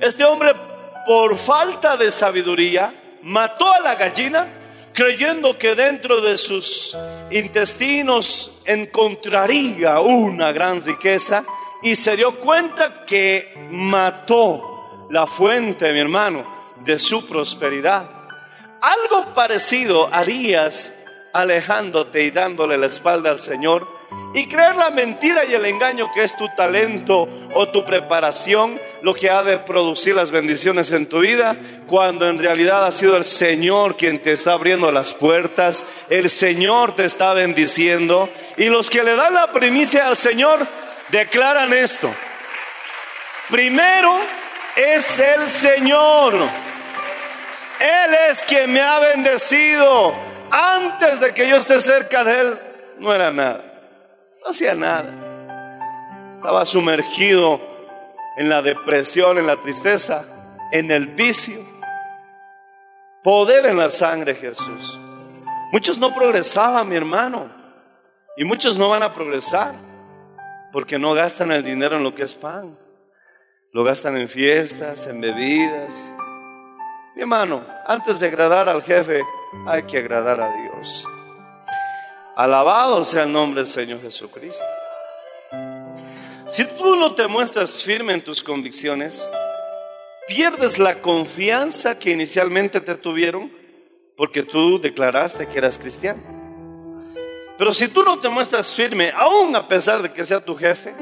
Este 0.00 0.24
hombre, 0.24 0.52
por 1.06 1.36
falta 1.36 1.96
de 1.96 2.10
sabiduría, 2.10 2.92
mató 3.22 3.72
a 3.72 3.80
la 3.80 3.94
gallina 3.94 4.48
creyendo 4.92 5.58
que 5.58 5.74
dentro 5.74 6.20
de 6.20 6.38
sus 6.38 6.96
intestinos 7.30 8.52
encontraría 8.64 10.00
una 10.00 10.52
gran 10.52 10.82
riqueza 10.82 11.44
y 11.82 11.96
se 11.96 12.16
dio 12.16 12.38
cuenta 12.38 13.04
que 13.04 13.68
mató 13.70 15.06
la 15.10 15.26
fuente, 15.26 15.92
mi 15.92 15.98
hermano, 15.98 16.46
de 16.84 16.98
su 16.98 17.26
prosperidad. 17.26 18.08
Algo 18.80 19.34
parecido 19.34 20.08
harías 20.12 20.92
alejándote 21.32 22.22
y 22.22 22.30
dándole 22.30 22.78
la 22.78 22.86
espalda 22.86 23.30
al 23.30 23.40
Señor 23.40 23.93
y 24.34 24.48
creer 24.48 24.74
la 24.74 24.90
mentira 24.90 25.44
y 25.44 25.54
el 25.54 25.64
engaño 25.64 26.10
que 26.12 26.24
es 26.24 26.36
tu 26.36 26.48
talento 26.56 27.28
o 27.54 27.68
tu 27.68 27.84
preparación 27.84 28.80
lo 29.00 29.14
que 29.14 29.30
ha 29.30 29.44
de 29.44 29.58
producir 29.58 30.16
las 30.16 30.32
bendiciones 30.32 30.90
en 30.90 31.06
tu 31.06 31.20
vida, 31.20 31.56
cuando 31.86 32.28
en 32.28 32.40
realidad 32.40 32.84
ha 32.84 32.90
sido 32.90 33.16
el 33.16 33.24
Señor 33.24 33.96
quien 33.96 34.20
te 34.20 34.32
está 34.32 34.54
abriendo 34.54 34.90
las 34.90 35.14
puertas, 35.14 35.86
el 36.10 36.28
Señor 36.28 36.96
te 36.96 37.04
está 37.04 37.32
bendiciendo 37.32 38.28
y 38.56 38.66
los 38.66 38.90
que 38.90 39.04
le 39.04 39.14
dan 39.14 39.34
la 39.34 39.52
primicia 39.52 40.08
al 40.08 40.16
Señor 40.16 40.66
declaran 41.10 41.72
esto. 41.72 42.12
Primero 43.50 44.18
es 44.74 45.18
el 45.18 45.48
Señor. 45.48 46.34
Él 47.78 48.14
es 48.30 48.44
quien 48.44 48.72
me 48.72 48.80
ha 48.80 48.98
bendecido. 48.98 50.14
Antes 50.50 51.20
de 51.20 51.34
que 51.34 51.48
yo 51.48 51.56
esté 51.56 51.80
cerca 51.80 52.24
de 52.24 52.40
Él, 52.40 52.58
no 52.98 53.14
era 53.14 53.30
nada. 53.30 53.73
No 54.44 54.50
hacía 54.50 54.74
nada. 54.74 56.30
Estaba 56.32 56.66
sumergido 56.66 57.60
en 58.36 58.50
la 58.50 58.60
depresión, 58.60 59.38
en 59.38 59.46
la 59.46 59.56
tristeza, 59.56 60.24
en 60.70 60.90
el 60.90 61.06
vicio. 61.06 61.64
Poder 63.22 63.64
en 63.64 63.78
la 63.78 63.90
sangre, 63.90 64.34
Jesús. 64.34 64.98
Muchos 65.72 65.98
no 65.98 66.14
progresaban, 66.14 66.88
mi 66.88 66.96
hermano. 66.96 67.48
Y 68.36 68.44
muchos 68.44 68.76
no 68.76 68.90
van 68.90 69.02
a 69.02 69.14
progresar 69.14 69.74
porque 70.72 70.98
no 70.98 71.14
gastan 71.14 71.50
el 71.52 71.64
dinero 71.64 71.96
en 71.96 72.02
lo 72.02 72.14
que 72.14 72.24
es 72.24 72.34
pan. 72.34 72.76
Lo 73.72 73.82
gastan 73.82 74.16
en 74.18 74.28
fiestas, 74.28 75.06
en 75.06 75.20
bebidas. 75.20 76.10
Mi 77.16 77.22
hermano, 77.22 77.64
antes 77.86 78.20
de 78.20 78.26
agradar 78.26 78.68
al 78.68 78.82
jefe, 78.82 79.22
hay 79.66 79.84
que 79.84 79.98
agradar 79.98 80.40
a 80.40 80.50
Dios. 80.50 81.06
Alabado 82.36 83.04
sea 83.04 83.22
el 83.22 83.32
nombre 83.32 83.60
del 83.60 83.70
Señor 83.70 84.02
Jesucristo. 84.02 84.64
Si 86.48 86.64
tú 86.64 86.96
no 86.96 87.14
te 87.14 87.28
muestras 87.28 87.82
firme 87.82 88.12
en 88.12 88.22
tus 88.22 88.42
convicciones, 88.42 89.26
pierdes 90.26 90.78
la 90.78 91.00
confianza 91.00 91.98
que 91.98 92.10
inicialmente 92.10 92.80
te 92.80 92.96
tuvieron 92.96 93.52
porque 94.16 94.42
tú 94.42 94.80
declaraste 94.80 95.46
que 95.46 95.58
eras 95.58 95.78
cristiano. 95.78 96.22
Pero 97.56 97.72
si 97.72 97.86
tú 97.86 98.02
no 98.02 98.18
te 98.18 98.28
muestras 98.28 98.74
firme, 98.74 99.12
aún 99.14 99.54
a 99.54 99.68
pesar 99.68 100.02
de 100.02 100.12
que 100.12 100.26
sea 100.26 100.44
tu 100.44 100.56
jefe, 100.56 100.92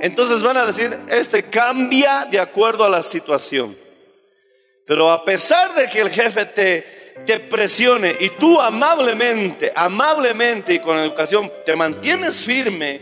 entonces 0.00 0.42
van 0.42 0.56
a 0.56 0.66
decir, 0.66 0.98
este 1.08 1.44
cambia 1.44 2.26
de 2.28 2.40
acuerdo 2.40 2.84
a 2.84 2.88
la 2.88 3.02
situación. 3.04 3.78
Pero 4.86 5.10
a 5.10 5.24
pesar 5.24 5.74
de 5.74 5.88
que 5.88 6.00
el 6.00 6.10
jefe 6.10 6.44
te 6.46 7.03
te 7.24 7.40
presione 7.40 8.16
y 8.20 8.30
tú 8.30 8.60
amablemente, 8.60 9.72
amablemente 9.74 10.74
y 10.74 10.78
con 10.80 10.98
educación 10.98 11.50
te 11.64 11.74
mantienes 11.76 12.42
firme 12.42 13.00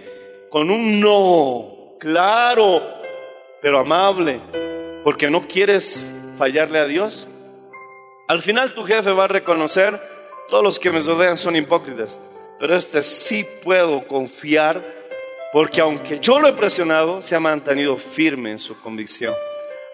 con 0.51 0.71
un 0.71 1.01
no, 1.01 1.97
claro, 1.99 2.83
pero 3.61 3.79
amable, 3.79 4.39
porque 5.03 5.31
no 5.31 5.49
quieres 5.49 6.11
fallarle 6.37 6.79
a 6.79 6.87
Dios, 6.87 7.27
al 8.29 8.43
final 8.43 8.75
tu 8.75 8.85
jefe 8.85 9.11
va 9.11 9.25
a 9.25 9.29
reconocer, 9.29 10.01
todos 10.51 10.63
los 10.63 10.79
que 10.79 10.91
me 10.91 11.01
rodean 11.01 11.39
son 11.39 11.57
hipócritas, 11.57 12.21
pero 12.61 12.75
este 12.77 13.03
sí 13.03 13.47
puedo 13.63 14.07
confiar, 14.07 14.85
porque 15.53 15.81
aunque 15.81 16.21
yo 16.21 16.39
lo 16.39 16.49
he 16.49 16.53
presionado, 16.53 17.23
se 17.23 17.35
ha 17.35 17.41
mantenido 17.41 17.97
firme 17.97 18.51
en 18.51 18.59
su 18.59 18.79
convicción. 18.79 19.35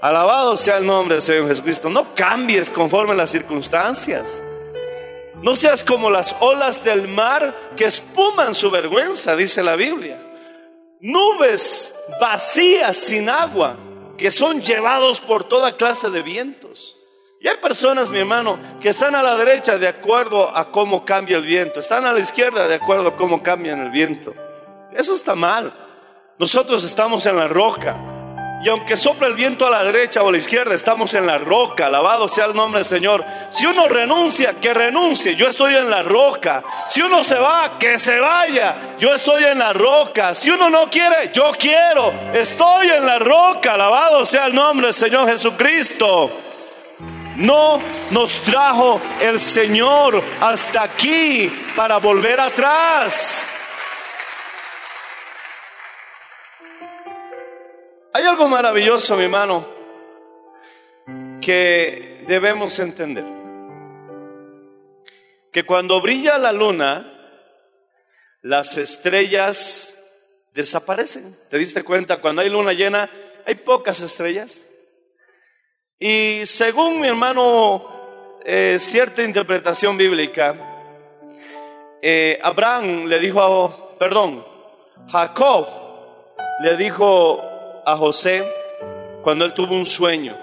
Alabado 0.01 0.57
sea 0.57 0.79
el 0.79 0.87
nombre 0.87 1.17
del 1.17 1.23
Señor 1.23 1.49
Jesucristo. 1.49 1.89
No 1.89 2.15
cambies 2.15 2.71
conforme 2.71 3.15
las 3.15 3.31
circunstancias. 3.31 4.43
No 5.43 5.57
seas 5.57 5.83
como 5.83 6.11
las 6.11 6.37
olas 6.41 6.85
del 6.85 7.09
mar 7.09 7.73
que 7.77 7.85
espuman 7.85 8.55
su 8.55 8.71
vergüenza, 8.71 9.35
dice 9.37 9.63
la 9.63 9.77
Biblia. 9.77 10.21
Nubes 11.01 11.95
vacías 12.21 12.97
sin 12.97 13.29
agua 13.29 13.77
que 14.17 14.31
son 14.31 14.61
llevados 14.61 15.21
por 15.21 15.45
toda 15.45 15.77
clase 15.77 16.11
de 16.11 16.23
vientos. 16.23 16.97
Y 17.41 17.47
hay 17.47 17.57
personas, 17.59 18.11
mi 18.11 18.19
hermano, 18.19 18.59
que 18.81 18.89
están 18.89 19.15
a 19.15 19.23
la 19.23 19.37
derecha 19.37 19.79
de 19.79 19.87
acuerdo 19.87 20.57
a 20.57 20.73
cómo 20.73 21.05
cambia 21.05 21.37
el 21.37 21.45
viento, 21.45 21.79
están 21.79 22.05
a 22.05 22.13
la 22.13 22.19
izquierda 22.19 22.67
de 22.67 22.75
acuerdo 22.75 23.09
a 23.09 23.17
cómo 23.17 23.45
cambia 23.45 23.75
el 23.75 23.91
viento. 23.91 24.35
Eso 24.93 25.15
está 25.15 25.37
mal. 25.37 25.73
Nosotros 26.37 26.83
estamos 26.83 27.25
en 27.27 27.37
la 27.37 27.47
roca. 27.47 28.18
Y 28.61 28.69
aunque 28.69 28.97
sopla 28.97 29.29
el 29.29 29.35
viento 29.35 29.67
a 29.67 29.71
la 29.71 29.85
derecha 29.85 30.23
o 30.23 30.29
a 30.29 30.33
la 30.33 30.39
izquierda, 30.39 30.75
estamos 30.75 31.15
en 31.15 31.27
la 31.27 31.39
roca. 31.39 31.87
Alabado 31.87 32.27
sea 32.27 32.47
el 32.47 32.55
nombre 32.55 32.81
del 32.81 32.89
Señor. 32.89 33.25
Si 33.51 33.65
uno 33.67 33.87
renuncia, 33.87 34.55
que 34.55 34.75
renuncie. 34.75 35.37
Yo 35.37 35.47
estoy 35.47 35.77
en 35.77 35.89
la 35.89 36.03
roca. 36.03 36.65
Si 36.89 37.01
uno 37.01 37.23
se 37.23 37.39
va, 37.39 37.79
que 37.79 38.01
se 38.01 38.19
vaya. 38.19 38.97
Yo 38.99 39.15
estoy 39.15 39.45
en 39.45 39.61
la 39.61 39.73
roca. 39.73 40.35
Si 40.35 40.51
uno 40.51 40.69
no 40.71 40.91
quiere, 40.91 41.31
yo 41.33 41.53
quiero. 41.57 42.13
Estoy 42.35 42.89
en 42.89 43.07
la 43.07 43.21
roca. 43.21 43.75
Alabado 43.75 44.27
sea 44.27 44.47
el 44.47 44.55
nombre 44.55 44.89
del 44.89 44.95
Señor 44.95 45.31
Jesucristo. 45.31 46.31
No 47.37 47.81
nos 48.11 48.41
trajo 48.41 49.01
el 49.21 49.39
Señor 49.39 50.21
hasta 50.41 50.83
aquí 50.83 51.49
para 51.77 51.99
volver 51.99 52.41
atrás. 52.41 53.47
Algo 58.39 58.51
maravilloso, 58.51 59.17
mi 59.17 59.25
hermano, 59.25 59.67
que 61.41 62.23
debemos 62.29 62.79
entender. 62.79 63.25
Que 65.51 65.67
cuando 65.67 66.01
brilla 66.01 66.39
la 66.39 66.53
luna, 66.53 67.05
las 68.43 68.79
estrellas 68.79 69.93
desaparecen. 70.55 71.37
¿Te 71.51 71.59
diste 71.59 71.83
cuenta? 71.83 72.19
Cuando 72.19 72.43
hay 72.43 72.49
luna 72.49 72.73
llena, 72.75 73.11
hay 73.45 73.57
pocas 73.57 74.01
estrellas. 74.03 74.65
Y 75.99 76.43
según 76.45 77.01
mi 77.01 77.09
hermano, 77.09 78.39
eh, 78.45 78.77
cierta 78.79 79.25
interpretación 79.25 79.97
bíblica, 79.97 80.55
eh, 82.01 82.39
Abraham 82.41 83.07
le 83.07 83.19
dijo, 83.19 83.41
a, 83.43 83.99
perdón, 83.99 84.47
Jacob 85.09 85.67
le 86.63 86.77
dijo 86.77 87.48
a 87.93 87.97
José 87.97 88.47
cuando 89.23 89.45
él 89.45 89.55
tuvo 89.55 89.75
un 89.75 89.87
sueño, 89.87 90.37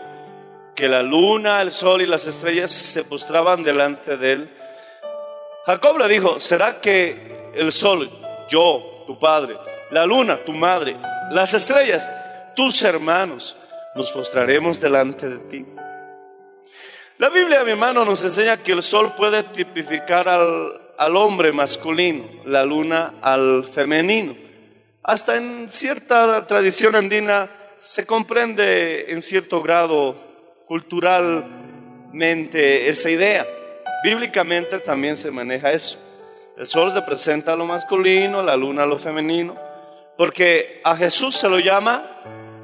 que 0.76 0.88
la 0.88 1.04
luna, 1.04 1.62
el 1.62 1.72
sol 1.72 2.02
y 2.02 2.06
las 2.06 2.26
estrellas 2.26 2.72
se 2.72 3.04
postraban 3.04 3.64
delante 3.64 4.18
de 4.18 4.32
él. 4.34 4.50
Jacob 5.66 5.98
le 6.00 6.08
dijo, 6.08 6.40
¿será 6.40 6.82
que 6.82 7.52
el 7.56 7.72
sol, 7.72 8.10
yo, 8.50 9.04
tu 9.06 9.18
padre, 9.20 9.58
la 9.92 10.06
luna, 10.06 10.44
tu 10.44 10.52
madre, 10.52 10.96
las 11.32 11.54
estrellas, 11.54 12.12
tus 12.56 12.82
hermanos, 12.84 13.56
nos 13.96 14.12
postraremos 14.12 14.80
delante 14.80 15.30
de 15.30 15.38
ti? 15.38 15.66
La 17.18 17.30
Biblia, 17.30 17.64
mi 17.64 17.72
hermano, 17.72 18.04
nos 18.04 18.24
enseña 18.24 18.58
que 18.58 18.74
el 18.74 18.84
sol 18.84 19.14
puede 19.16 19.44
tipificar 19.44 20.28
al, 20.28 20.82
al 20.98 21.16
hombre 21.16 21.52
masculino, 21.52 22.26
la 22.46 22.66
luna 22.66 23.14
al 23.22 23.64
femenino. 23.64 24.45
Hasta 25.08 25.36
en 25.36 25.70
cierta 25.70 26.48
tradición 26.48 26.96
andina 26.96 27.48
se 27.80 28.08
comprende 28.08 29.12
en 29.12 29.22
cierto 29.22 29.62
grado 29.62 30.16
culturalmente 30.68 32.90
esa 32.90 33.12
idea. 33.12 33.46
Bíblicamente 34.04 34.80
también 34.80 35.16
se 35.16 35.30
maneja 35.30 35.72
eso. 35.72 36.00
El 36.58 36.68
sol 36.68 36.92
representa 36.92 37.56
lo 37.56 37.68
masculino, 37.68 38.42
la 38.42 38.56
luna 38.56 38.88
lo 38.88 38.98
femenino, 38.98 39.56
porque 40.18 40.82
a 40.84 40.96
Jesús 40.96 41.36
se 41.36 41.50
lo 41.50 41.60
llama 41.60 42.04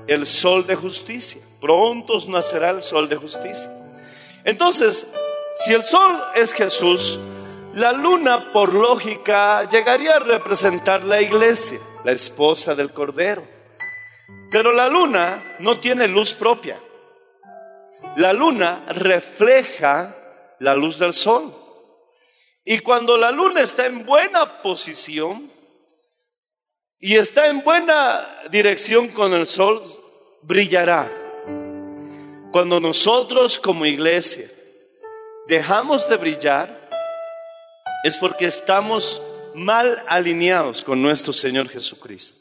el 0.08 0.26
sol 0.26 0.66
de 0.66 0.74
justicia. 0.74 1.44
Pronto 1.60 2.18
nacerá 2.28 2.72
el 2.72 2.82
sol 2.82 3.08
de 3.08 3.18
justicia. 3.18 3.72
Entonces, 4.44 5.06
si 5.58 5.74
el 5.74 5.84
sol 5.84 6.20
es 6.34 6.54
Jesús, 6.54 7.20
la 7.76 7.92
luna 7.92 8.52
por 8.52 8.74
lógica 8.74 9.70
llegaría 9.70 10.16
a 10.16 10.20
representar 10.20 11.04
la 11.04 11.22
iglesia, 11.22 11.78
la 12.04 12.12
esposa 12.12 12.76
del 12.76 12.92
Cordero. 12.92 13.48
Pero 14.52 14.72
la 14.72 14.90
luna 14.90 15.56
no 15.60 15.80
tiene 15.80 16.08
luz 16.08 16.34
propia. 16.34 16.80
La 18.18 18.34
luna 18.34 18.84
refleja 18.90 20.16
la 20.60 20.76
luz 20.76 20.98
del 21.00 21.14
sol. 21.14 21.54
Y 22.66 22.80
cuando 22.80 23.18
la 23.18 23.32
luna 23.32 23.62
está 23.62 23.86
en 23.86 24.06
buena 24.06 24.62
posición 24.62 25.50
y 27.00 27.16
está 27.16 27.48
en 27.48 27.64
buena 27.64 28.28
dirección 28.52 29.08
con 29.08 29.34
el 29.34 29.48
sol, 29.48 29.82
brillará. 30.44 31.10
Cuando 32.52 32.80
nosotros 32.80 33.58
como 33.58 33.86
iglesia 33.86 34.52
dejamos 35.48 36.08
de 36.10 36.18
brillar, 36.18 36.90
es 38.04 38.18
porque 38.18 38.46
estamos 38.46 39.22
mal 39.56 40.04
alineados 40.08 40.84
con 40.84 41.02
nuestro 41.02 41.34
Señor 41.34 41.70
Jesucristo. 41.70 42.40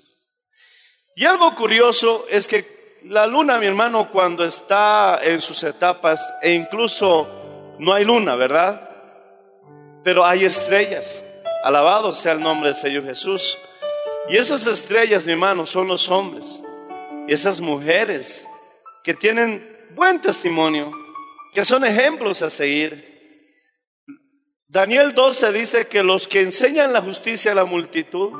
Y 1.16 1.24
algo 1.24 1.54
curioso 1.54 2.26
es 2.30 2.48
que 2.48 2.98
la 3.04 3.26
luna, 3.26 3.58
mi 3.58 3.66
hermano, 3.66 4.10
cuando 4.10 4.44
está 4.44 5.20
en 5.22 5.40
sus 5.40 5.62
etapas, 5.64 6.32
e 6.42 6.52
incluso 6.52 7.28
no 7.78 7.92
hay 7.92 8.04
luna, 8.04 8.34
¿verdad? 8.36 8.88
Pero 10.04 10.24
hay 10.24 10.44
estrellas. 10.44 11.24
Alabado 11.64 12.12
sea 12.12 12.32
el 12.32 12.40
nombre 12.40 12.70
del 12.70 12.76
Señor 12.76 13.04
Jesús. 13.04 13.58
Y 14.28 14.36
esas 14.36 14.66
estrellas, 14.66 15.26
mi 15.26 15.32
hermano, 15.32 15.66
son 15.66 15.88
los 15.88 16.08
hombres. 16.08 16.62
Esas 17.26 17.60
mujeres 17.60 18.46
que 19.02 19.14
tienen 19.14 19.88
buen 19.94 20.20
testimonio, 20.20 20.92
que 21.52 21.64
son 21.64 21.84
ejemplos 21.84 22.42
a 22.42 22.50
seguir. 22.50 23.09
Daniel 24.72 25.14
12 25.14 25.52
dice 25.52 25.88
que 25.88 26.04
los 26.04 26.28
que 26.28 26.42
enseñan 26.42 26.92
la 26.92 27.02
justicia 27.02 27.50
a 27.50 27.56
la 27.56 27.64
multitud 27.64 28.30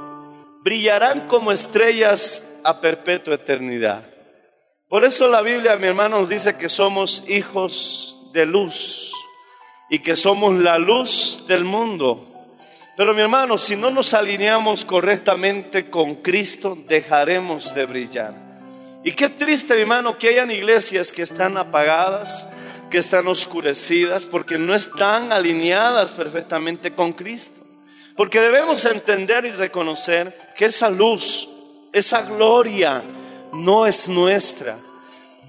brillarán 0.62 1.26
como 1.26 1.50
estrellas 1.50 2.44
a 2.62 2.80
perpetua 2.80 3.34
eternidad. 3.34 4.04
Por 4.88 5.04
eso 5.04 5.26
la 5.26 5.42
Biblia, 5.42 5.74
mi 5.74 5.88
hermano, 5.88 6.20
nos 6.20 6.28
dice 6.28 6.56
que 6.56 6.68
somos 6.68 7.24
hijos 7.26 8.30
de 8.32 8.46
luz 8.46 9.12
y 9.90 9.98
que 9.98 10.14
somos 10.14 10.54
la 10.54 10.78
luz 10.78 11.42
del 11.48 11.64
mundo. 11.64 12.28
Pero 12.96 13.12
mi 13.12 13.22
hermano, 13.22 13.58
si 13.58 13.74
no 13.74 13.90
nos 13.90 14.14
alineamos 14.14 14.84
correctamente 14.84 15.90
con 15.90 16.14
Cristo, 16.14 16.78
dejaremos 16.86 17.74
de 17.74 17.86
brillar. 17.86 18.34
Y 19.02 19.12
qué 19.14 19.30
triste, 19.30 19.74
mi 19.74 19.80
hermano, 19.80 20.16
que 20.16 20.28
hayan 20.28 20.52
iglesias 20.52 21.12
que 21.12 21.22
están 21.22 21.56
apagadas, 21.56 22.46
que 22.90 22.98
están 22.98 23.26
oscurecidas, 23.28 24.26
porque 24.26 24.58
no 24.58 24.74
están 24.74 25.32
alineadas 25.32 26.12
perfectamente 26.12 26.94
con 26.94 27.12
Cristo. 27.12 27.60
Porque 28.16 28.40
debemos 28.40 28.84
entender 28.84 29.46
y 29.46 29.50
reconocer 29.50 30.36
que 30.56 30.66
esa 30.66 30.90
luz, 30.90 31.48
esa 31.92 32.22
gloria, 32.22 33.02
no 33.52 33.86
es 33.86 34.08
nuestra 34.08 34.76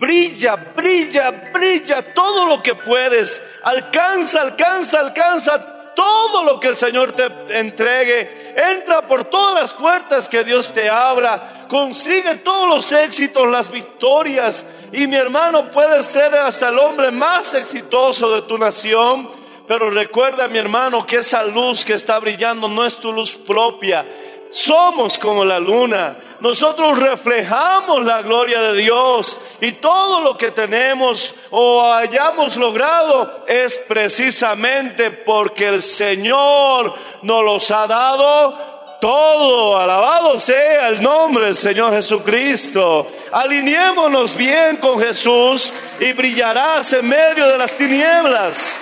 brilla, 0.02 0.56
brilla, 0.76 1.52
brilla 1.54 2.14
todo 2.14 2.48
lo 2.48 2.64
que 2.64 2.74
puedes. 2.74 3.40
Alcanza, 3.64 4.42
alcanza, 4.42 5.00
alcanza 5.00 5.94
todo 5.94 6.44
lo 6.44 6.60
que 6.60 6.70
el 6.70 6.76
Señor 6.76 7.12
te 7.12 7.60
entregue. 7.60 8.56
Entra 8.58 9.04
por 9.04 9.26
todas 9.26 9.62
las 9.62 9.74
puertas 9.76 10.28
que 10.28 10.44
Dios 10.44 10.74
te 10.74 10.90
abra. 10.90 11.61
Consigue 11.72 12.36
todos 12.44 12.68
los 12.68 12.92
éxitos, 12.92 13.48
las 13.48 13.72
victorias. 13.72 14.66
Y 14.92 15.08
mi 15.08 15.16
hermano 15.16 15.72
puede 15.72 16.04
ser 16.04 16.36
hasta 16.36 16.68
el 16.68 16.78
hombre 16.78 17.12
más 17.12 17.54
exitoso 17.54 18.30
de 18.36 18.42
tu 18.42 18.58
nación. 18.58 19.32
Pero 19.70 19.90
recuerda, 19.90 20.50
mi 20.50 20.58
hermano, 20.58 21.06
que 21.08 21.16
esa 21.16 21.46
luz 21.46 21.86
que 21.86 21.94
está 21.94 22.20
brillando 22.20 22.68
no 22.68 22.84
es 22.84 22.98
tu 22.98 23.14
luz 23.14 23.38
propia. 23.38 24.06
Somos 24.52 25.18
como 25.18 25.46
la 25.46 25.62
luna 25.62 26.18
nosotros 26.42 26.98
reflejamos 26.98 28.04
la 28.04 28.24
gloria 28.24 28.60
de 28.64 28.82
Dios 28.82 29.38
y 29.62 29.74
todo 29.74 30.22
lo 30.22 30.36
que 30.36 30.50
tenemos 30.50 31.36
o 31.52 31.84
hayamos 31.84 32.58
logrado 32.58 33.46
es 33.48 33.78
precisamente 33.88 35.12
porque 35.12 35.68
el 35.68 35.84
Señor 35.84 36.96
nos 37.22 37.46
los 37.46 37.70
ha 37.70 37.86
dado 37.86 38.71
todo. 39.02 39.78
Alabado 39.78 40.40
sea 40.40 40.88
el 40.88 41.02
nombre 41.02 41.48
del 41.48 41.56
Señor 41.56 41.92
Jesucristo. 41.92 43.12
Alineémonos 43.34 44.38
bien 44.38 44.78
con 44.78 44.98
Jesús 45.00 45.74
y 46.00 46.14
brillarás 46.14 46.94
en 46.94 47.10
medio 47.10 47.50
de 47.50 47.58
las 47.58 47.76
tinieblas. 47.76 48.78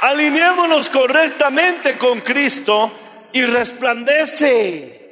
Alineémonos 0.00 0.90
correctamente 0.90 1.96
con 1.96 2.20
Cristo 2.22 2.90
y 3.32 3.44
resplandece. 3.44 5.02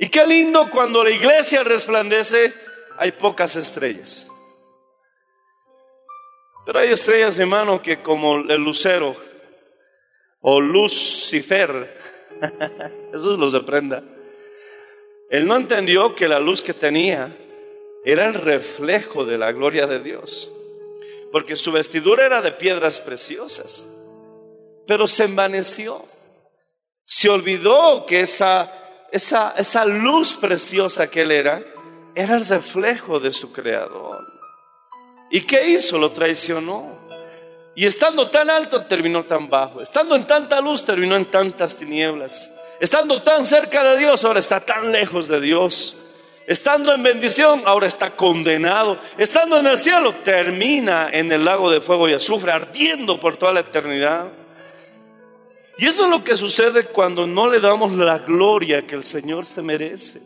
Y 0.00 0.08
qué 0.08 0.26
lindo 0.26 0.68
cuando 0.68 1.04
la 1.04 1.10
iglesia 1.10 1.62
resplandece, 1.62 2.52
hay 2.98 3.12
pocas 3.12 3.54
estrellas. 3.54 4.26
Pero 6.66 6.78
hay 6.78 6.92
estrellas, 6.92 7.38
hermano, 7.38 7.80
que 7.82 8.02
como 8.02 8.36
el 8.36 8.62
lucero 8.62 9.31
o 10.42 10.60
Lucifer, 10.60 11.96
Jesús 13.12 13.38
los 13.38 13.54
aprenda. 13.54 14.02
Él 15.30 15.46
no 15.46 15.56
entendió 15.56 16.14
que 16.14 16.28
la 16.28 16.38
luz 16.38 16.60
que 16.60 16.74
tenía 16.74 17.34
era 18.04 18.26
el 18.26 18.34
reflejo 18.34 19.24
de 19.24 19.38
la 19.38 19.50
gloria 19.52 19.86
de 19.86 20.00
Dios, 20.00 20.50
porque 21.32 21.56
su 21.56 21.72
vestidura 21.72 22.26
era 22.26 22.42
de 22.42 22.52
piedras 22.52 23.00
preciosas, 23.00 23.88
pero 24.86 25.08
se 25.08 25.24
envaneció. 25.24 26.04
Se 27.04 27.30
olvidó 27.30 28.04
que 28.04 28.20
esa 28.20 28.82
esa, 29.12 29.54
esa 29.58 29.84
luz 29.84 30.32
preciosa 30.32 31.08
que 31.08 31.20
él 31.20 31.30
era, 31.30 31.62
era 32.14 32.34
el 32.34 32.46
reflejo 32.46 33.20
de 33.20 33.30
su 33.30 33.52
creador. 33.52 34.26
¿Y 35.30 35.42
qué 35.42 35.68
hizo? 35.68 35.98
Lo 35.98 36.10
traicionó. 36.12 37.01
Y 37.74 37.86
estando 37.86 38.28
tan 38.28 38.50
alto 38.50 38.84
terminó 38.84 39.24
tan 39.24 39.48
bajo. 39.48 39.80
Estando 39.80 40.14
en 40.14 40.24
tanta 40.26 40.60
luz 40.60 40.84
terminó 40.84 41.16
en 41.16 41.26
tantas 41.26 41.76
tinieblas. 41.76 42.50
Estando 42.80 43.22
tan 43.22 43.46
cerca 43.46 43.82
de 43.82 43.98
Dios 43.98 44.24
ahora 44.24 44.40
está 44.40 44.60
tan 44.60 44.92
lejos 44.92 45.28
de 45.28 45.40
Dios. 45.40 45.96
Estando 46.46 46.92
en 46.92 47.02
bendición 47.02 47.62
ahora 47.64 47.86
está 47.86 48.10
condenado. 48.10 48.98
Estando 49.16 49.58
en 49.58 49.66
el 49.66 49.78
cielo 49.78 50.16
termina 50.16 51.08
en 51.10 51.32
el 51.32 51.44
lago 51.44 51.70
de 51.70 51.80
fuego 51.80 52.08
y 52.08 52.14
azufre 52.14 52.52
ardiendo 52.52 53.18
por 53.18 53.36
toda 53.36 53.54
la 53.54 53.60
eternidad. 53.60 54.26
Y 55.78 55.86
eso 55.86 56.04
es 56.04 56.10
lo 56.10 56.22
que 56.22 56.36
sucede 56.36 56.84
cuando 56.84 57.26
no 57.26 57.48
le 57.48 57.58
damos 57.58 57.92
la 57.92 58.18
gloria 58.18 58.86
que 58.86 58.94
el 58.94 59.04
Señor 59.04 59.46
se 59.46 59.62
merece. 59.62 60.20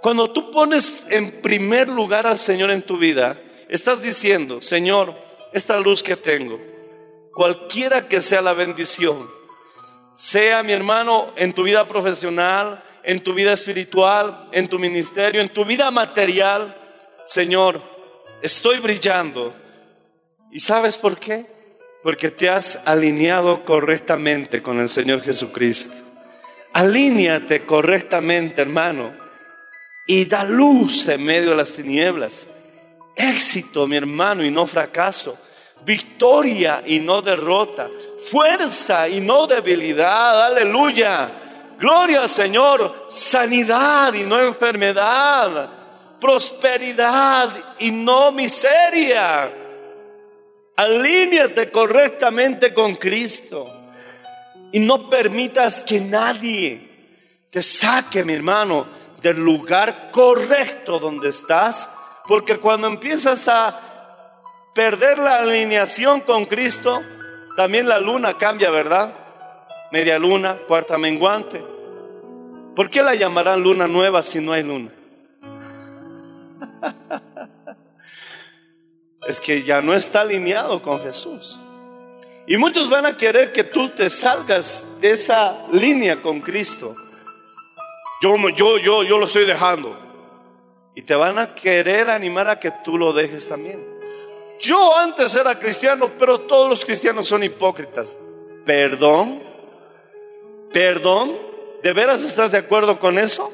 Cuando 0.00 0.30
tú 0.30 0.50
pones 0.50 1.04
en 1.10 1.42
primer 1.42 1.88
lugar 1.88 2.26
al 2.26 2.38
Señor 2.38 2.70
en 2.70 2.82
tu 2.82 2.96
vida, 2.96 3.36
estás 3.68 4.00
diciendo, 4.00 4.62
Señor, 4.62 5.27
esta 5.52 5.78
luz 5.78 6.02
que 6.02 6.16
tengo, 6.16 6.60
cualquiera 7.32 8.08
que 8.08 8.20
sea 8.20 8.42
la 8.42 8.52
bendición, 8.52 9.30
sea 10.14 10.62
mi 10.62 10.72
hermano 10.72 11.32
en 11.36 11.52
tu 11.52 11.62
vida 11.62 11.86
profesional, 11.86 12.82
en 13.02 13.20
tu 13.20 13.32
vida 13.32 13.52
espiritual, 13.52 14.48
en 14.52 14.68
tu 14.68 14.78
ministerio, 14.78 15.40
en 15.40 15.48
tu 15.48 15.64
vida 15.64 15.90
material, 15.90 16.76
Señor, 17.24 17.80
estoy 18.42 18.78
brillando. 18.78 19.54
¿Y 20.50 20.60
sabes 20.60 20.96
por 20.98 21.18
qué? 21.18 21.46
Porque 22.02 22.30
te 22.30 22.48
has 22.48 22.80
alineado 22.84 23.64
correctamente 23.64 24.62
con 24.62 24.80
el 24.80 24.88
Señor 24.88 25.22
Jesucristo. 25.22 25.94
Alíñate 26.72 27.64
correctamente, 27.64 28.62
hermano, 28.62 29.14
y 30.06 30.24
da 30.24 30.44
luz 30.44 31.08
en 31.08 31.24
medio 31.24 31.50
de 31.50 31.56
las 31.56 31.72
tinieblas. 31.72 32.48
Éxito, 33.18 33.86
mi 33.88 33.96
hermano, 33.96 34.44
y 34.44 34.50
no 34.50 34.64
fracaso. 34.66 35.36
Victoria 35.84 36.82
y 36.86 37.00
no 37.00 37.20
derrota. 37.20 37.90
Fuerza 38.30 39.08
y 39.08 39.20
no 39.20 39.46
debilidad. 39.46 40.46
Aleluya. 40.46 41.30
Gloria 41.78 42.22
al 42.22 42.28
Señor. 42.28 43.06
Sanidad 43.10 44.14
y 44.14 44.22
no 44.22 44.38
enfermedad. 44.40 45.70
prosperidad 46.20 47.76
y 47.78 47.90
no 47.90 48.32
miseria. 48.32 49.52
Alíneate 50.76 51.70
correctamente 51.70 52.72
con 52.74 52.94
Cristo 52.96 53.78
y 54.72 54.80
no 54.80 55.08
permitas 55.08 55.82
que 55.82 56.00
nadie 56.00 56.88
te 57.50 57.62
saque, 57.62 58.24
mi 58.24 58.34
hermano, 58.34 58.86
del 59.22 59.38
lugar 59.38 60.10
correcto 60.10 60.98
donde 60.98 61.30
estás, 61.30 61.88
porque 62.28 62.58
cuando 62.58 62.86
empiezas 62.86 63.48
a 63.48 63.80
perder 64.74 65.18
la 65.18 65.38
alineación 65.38 66.20
con 66.20 66.44
Cristo, 66.44 67.02
también 67.56 67.88
la 67.88 67.98
luna 67.98 68.34
cambia, 68.34 68.70
¿verdad? 68.70 69.14
Media 69.90 70.18
luna, 70.18 70.58
cuarta 70.68 70.98
menguante. 70.98 71.64
¿Por 72.76 72.90
qué 72.90 73.02
la 73.02 73.14
llamarán 73.14 73.62
luna 73.62 73.88
nueva 73.88 74.22
si 74.22 74.40
no 74.40 74.52
hay 74.52 74.62
luna? 74.62 74.90
es 79.26 79.40
que 79.40 79.62
ya 79.62 79.80
no 79.80 79.94
está 79.94 80.20
alineado 80.20 80.82
con 80.82 81.02
Jesús. 81.02 81.58
Y 82.46 82.58
muchos 82.58 82.90
van 82.90 83.06
a 83.06 83.16
querer 83.16 83.52
que 83.52 83.64
tú 83.64 83.88
te 83.88 84.10
salgas 84.10 84.84
de 85.00 85.12
esa 85.12 85.66
línea 85.72 86.20
con 86.20 86.42
Cristo. 86.42 86.94
Yo, 88.20 88.36
yo, 88.50 88.78
yo, 88.78 89.02
yo 89.02 89.18
lo 89.18 89.24
estoy 89.24 89.46
dejando. 89.46 90.07
Y 90.98 91.02
te 91.02 91.14
van 91.14 91.38
a 91.38 91.54
querer 91.54 92.10
animar 92.10 92.48
a 92.48 92.58
que 92.58 92.72
tú 92.82 92.98
lo 92.98 93.12
dejes 93.12 93.46
también. 93.46 93.86
Yo 94.58 94.98
antes 94.98 95.32
era 95.36 95.56
cristiano, 95.56 96.10
pero 96.18 96.40
todos 96.40 96.68
los 96.68 96.84
cristianos 96.84 97.28
son 97.28 97.44
hipócritas. 97.44 98.16
Perdón, 98.64 99.40
perdón, 100.72 101.38
¿de 101.84 101.92
veras 101.92 102.24
estás 102.24 102.50
de 102.50 102.58
acuerdo 102.58 102.98
con 102.98 103.16
eso? 103.16 103.52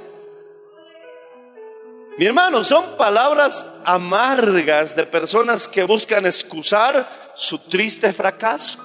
Mi 2.17 2.25
hermano, 2.25 2.65
son 2.65 2.97
palabras 2.97 3.67
amargas 3.85 4.97
de 4.97 5.05
personas 5.05 5.69
que 5.69 5.85
buscan 5.85 6.25
excusar 6.25 7.35
su 7.37 7.59
triste 7.69 8.15
fracaso. 8.15 8.79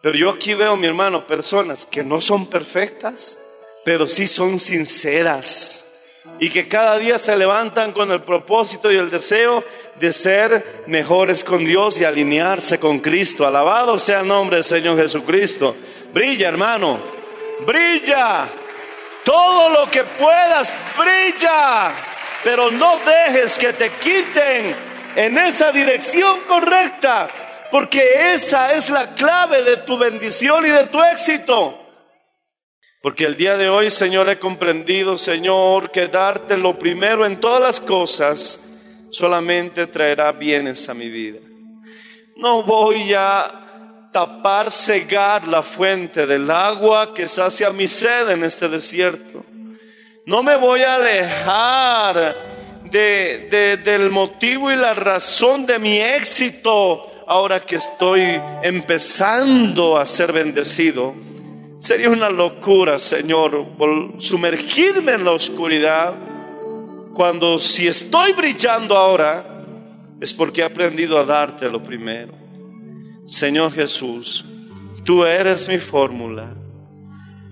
Pero 0.00 0.16
yo 0.16 0.30
aquí 0.30 0.54
veo, 0.54 0.74
mi 0.74 0.88
hermano, 0.88 1.24
personas 1.28 1.86
que 1.86 2.02
no 2.02 2.20
son 2.20 2.48
perfectas, 2.48 3.38
pero 3.84 4.08
sí 4.08 4.26
son 4.26 4.58
sinceras 4.58 5.84
y 6.38 6.50
que 6.50 6.68
cada 6.68 6.98
día 6.98 7.18
se 7.18 7.36
levantan 7.36 7.92
con 7.92 8.10
el 8.10 8.22
propósito 8.22 8.90
y 8.90 8.96
el 8.96 9.10
deseo 9.10 9.64
de 9.96 10.12
ser 10.12 10.82
mejores 10.86 11.44
con 11.44 11.64
Dios 11.64 12.00
y 12.00 12.04
alinearse 12.04 12.78
con 12.78 12.98
Cristo. 12.98 13.46
Alabado 13.46 13.98
sea 13.98 14.20
el 14.20 14.28
nombre 14.28 14.56
del 14.56 14.64
Señor 14.64 14.98
Jesucristo. 14.98 15.76
Brilla, 16.12 16.48
hermano, 16.48 16.98
brilla. 17.66 18.48
Todo 19.24 19.68
lo 19.68 19.90
que 19.90 20.04
puedas, 20.04 20.72
brilla. 20.96 21.92
Pero 22.42 22.70
no 22.70 22.98
dejes 22.98 23.58
que 23.58 23.72
te 23.74 23.90
quiten 23.92 24.74
en 25.14 25.38
esa 25.38 25.72
dirección 25.72 26.40
correcta, 26.48 27.28
porque 27.70 28.32
esa 28.32 28.72
es 28.72 28.88
la 28.88 29.14
clave 29.14 29.62
de 29.62 29.78
tu 29.78 29.98
bendición 29.98 30.66
y 30.66 30.70
de 30.70 30.86
tu 30.86 31.02
éxito. 31.02 31.79
Porque 33.02 33.24
el 33.24 33.36
día 33.36 33.56
de 33.56 33.70
hoy, 33.70 33.88
Señor, 33.88 34.28
he 34.28 34.38
comprendido, 34.38 35.16
Señor, 35.16 35.90
que 35.90 36.08
darte 36.08 36.58
lo 36.58 36.78
primero 36.78 37.24
en 37.24 37.40
todas 37.40 37.62
las 37.62 37.80
cosas 37.80 38.60
solamente 39.10 39.86
traerá 39.86 40.32
bienes 40.32 40.86
a 40.88 40.94
mi 40.94 41.08
vida. 41.08 41.40
No 42.36 42.62
voy 42.62 43.14
a 43.14 44.08
tapar, 44.12 44.70
cegar 44.70 45.48
la 45.48 45.62
fuente 45.62 46.26
del 46.26 46.50
agua 46.50 47.14
que 47.14 47.26
sacia 47.26 47.70
mi 47.70 47.86
sed 47.86 48.28
en 48.28 48.44
este 48.44 48.68
desierto. 48.68 49.44
No 50.26 50.42
me 50.42 50.56
voy 50.56 50.82
a 50.82 50.96
alejar 50.96 52.36
de, 52.84 53.78
del 53.82 54.10
motivo 54.10 54.70
y 54.70 54.76
la 54.76 54.92
razón 54.92 55.64
de 55.64 55.78
mi 55.78 55.98
éxito 55.98 57.24
ahora 57.26 57.64
que 57.64 57.76
estoy 57.76 58.40
empezando 58.62 59.96
a 59.96 60.04
ser 60.04 60.32
bendecido. 60.32 61.29
Sería 61.80 62.10
una 62.10 62.28
locura, 62.28 62.98
Señor, 62.98 63.66
sumergirme 64.18 65.12
en 65.12 65.24
la 65.24 65.32
oscuridad 65.32 66.14
cuando 67.14 67.58
si 67.58 67.88
estoy 67.88 68.34
brillando 68.34 68.94
ahora 68.94 69.64
es 70.20 70.34
porque 70.34 70.60
he 70.60 70.64
aprendido 70.64 71.18
a 71.18 71.24
darte 71.24 71.70
lo 71.70 71.82
primero. 71.82 72.34
Señor 73.24 73.72
Jesús, 73.72 74.44
tú 75.04 75.24
eres 75.24 75.68
mi 75.68 75.78
fórmula, 75.78 76.54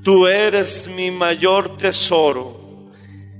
tú 0.02 0.26
eres 0.26 0.86
mi 0.94 1.10
mayor 1.10 1.78
tesoro, 1.78 2.90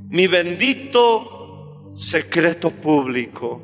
mi 0.09 0.27
bendito 0.27 1.93
secreto 1.95 2.71
público 2.71 3.61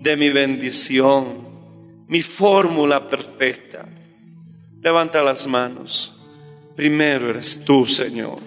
de 0.00 0.16
mi 0.16 0.30
bendición, 0.30 2.06
mi 2.08 2.22
fórmula 2.22 3.06
perfecta. 3.06 3.86
Levanta 4.80 5.22
las 5.22 5.46
manos. 5.46 6.15
Primero 6.76 7.30
eres 7.30 7.64
tú, 7.64 7.86
Señor. 7.86 8.38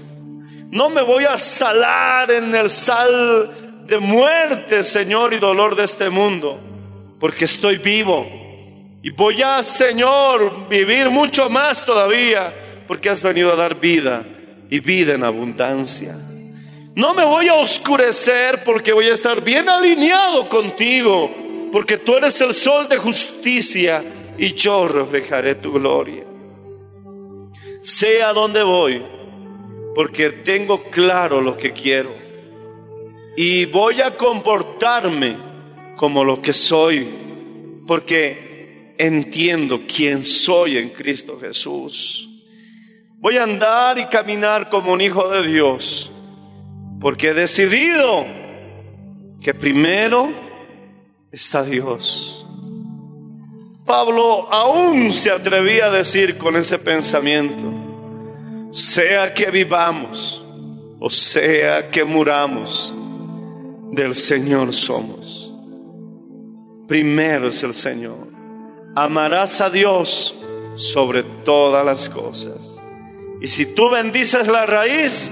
No 0.71 0.89
me 0.89 1.01
voy 1.01 1.25
a 1.25 1.35
salar 1.35 2.29
en 2.29 2.53
el 2.53 2.69
sal 2.69 3.85
de 3.87 3.97
muerte, 3.97 4.83
Señor, 4.83 5.33
y 5.33 5.39
dolor 5.39 5.75
de 5.75 5.85
este 5.85 6.11
mundo, 6.11 6.59
porque 7.19 7.45
estoy 7.45 7.77
vivo. 7.77 8.27
Y 9.01 9.09
voy 9.09 9.41
a, 9.41 9.63
Señor, 9.63 10.69
vivir 10.69 11.09
mucho 11.09 11.49
más 11.49 11.83
todavía, 11.83 12.53
porque 12.87 13.09
has 13.09 13.23
venido 13.23 13.51
a 13.51 13.55
dar 13.55 13.79
vida 13.79 14.23
y 14.69 14.79
vida 14.79 15.15
en 15.15 15.23
abundancia. 15.23 16.15
No 16.95 17.15
me 17.15 17.25
voy 17.25 17.47
a 17.47 17.55
oscurecer 17.55 18.63
porque 18.63 18.93
voy 18.93 19.07
a 19.07 19.13
estar 19.13 19.41
bien 19.43 19.67
alineado 19.69 20.47
contigo, 20.49 21.31
porque 21.71 21.97
tú 21.97 22.15
eres 22.15 22.39
el 22.41 22.53
sol 22.53 22.87
de 22.87 22.97
justicia 22.97 24.03
y 24.37 24.53
yo 24.53 24.87
reflejaré 24.87 25.55
tu 25.55 25.71
gloria. 25.71 26.28
Sé 27.81 28.21
a 28.21 28.33
dónde 28.33 28.63
voy, 28.63 29.03
porque 29.95 30.29
tengo 30.29 30.83
claro 30.91 31.41
lo 31.41 31.57
que 31.57 31.71
quiero. 31.71 32.13
Y 33.37 33.65
voy 33.65 34.01
a 34.01 34.15
comportarme 34.17 35.37
como 35.95 36.23
lo 36.23 36.41
que 36.41 36.53
soy, 36.53 37.07
porque 37.87 38.95
entiendo 38.97 39.81
quién 39.87 40.25
soy 40.25 40.77
en 40.77 40.89
Cristo 40.89 41.39
Jesús. 41.39 42.27
Voy 43.17 43.37
a 43.37 43.43
andar 43.43 43.97
y 43.97 44.05
caminar 44.05 44.69
como 44.69 44.93
un 44.93 45.01
hijo 45.01 45.29
de 45.29 45.47
Dios 45.47 46.11
porque 46.99 47.29
he 47.29 47.33
decidido 47.33 48.25
que 49.41 49.53
primero 49.53 50.31
está 51.31 51.63
Dios. 51.63 52.45
Pablo 53.89 54.47
aún 54.53 55.11
se 55.11 55.31
atrevía 55.31 55.87
a 55.87 55.89
decir 55.89 56.37
con 56.37 56.55
ese 56.55 56.77
pensamiento, 56.77 57.73
sea 58.71 59.33
que 59.33 59.49
vivamos 59.49 60.43
o 60.99 61.09
sea 61.09 61.89
que 61.89 62.03
muramos, 62.03 62.93
del 63.91 64.15
Señor 64.15 64.75
somos. 64.75 65.55
Primero 66.87 67.47
es 67.47 67.63
el 67.63 67.73
Señor. 67.73 68.27
Amarás 68.95 69.59
a 69.59 69.71
Dios 69.71 70.35
sobre 70.75 71.23
todas 71.23 71.83
las 71.83 72.09
cosas. 72.09 72.79
Y 73.41 73.47
si 73.47 73.65
tú 73.65 73.89
bendices 73.89 74.47
la 74.47 74.67
raíz, 74.67 75.31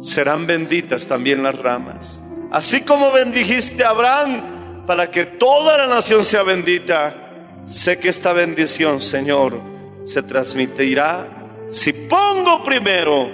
serán 0.00 0.46
benditas 0.46 1.08
también 1.08 1.42
las 1.42 1.56
ramas. 1.56 2.20
Así 2.52 2.82
como 2.82 3.10
bendijiste 3.10 3.82
a 3.82 3.90
Abraham 3.90 4.84
para 4.86 5.10
que 5.10 5.24
toda 5.24 5.76
la 5.76 5.86
nación 5.88 6.24
sea 6.24 6.44
bendita, 6.44 7.27
sé 7.70 7.98
que 7.98 8.08
esta 8.08 8.32
bendición, 8.32 9.00
Señor, 9.00 9.60
se 10.04 10.22
transmitirá 10.22 11.26
si 11.70 11.92
pongo 11.92 12.64
primero 12.64 13.28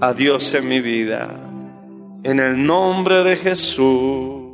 a 0.00 0.12
Dios 0.12 0.52
en 0.54 0.68
mi 0.68 0.80
vida. 0.80 1.28
En 2.22 2.40
el 2.40 2.64
nombre 2.64 3.22
de 3.22 3.36
Jesús. 3.36 4.47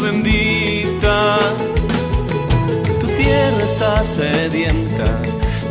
Bendita. 0.00 1.38
Tu 3.00 3.06
tierra 3.08 3.62
está 3.64 4.04
sedienta 4.04 5.04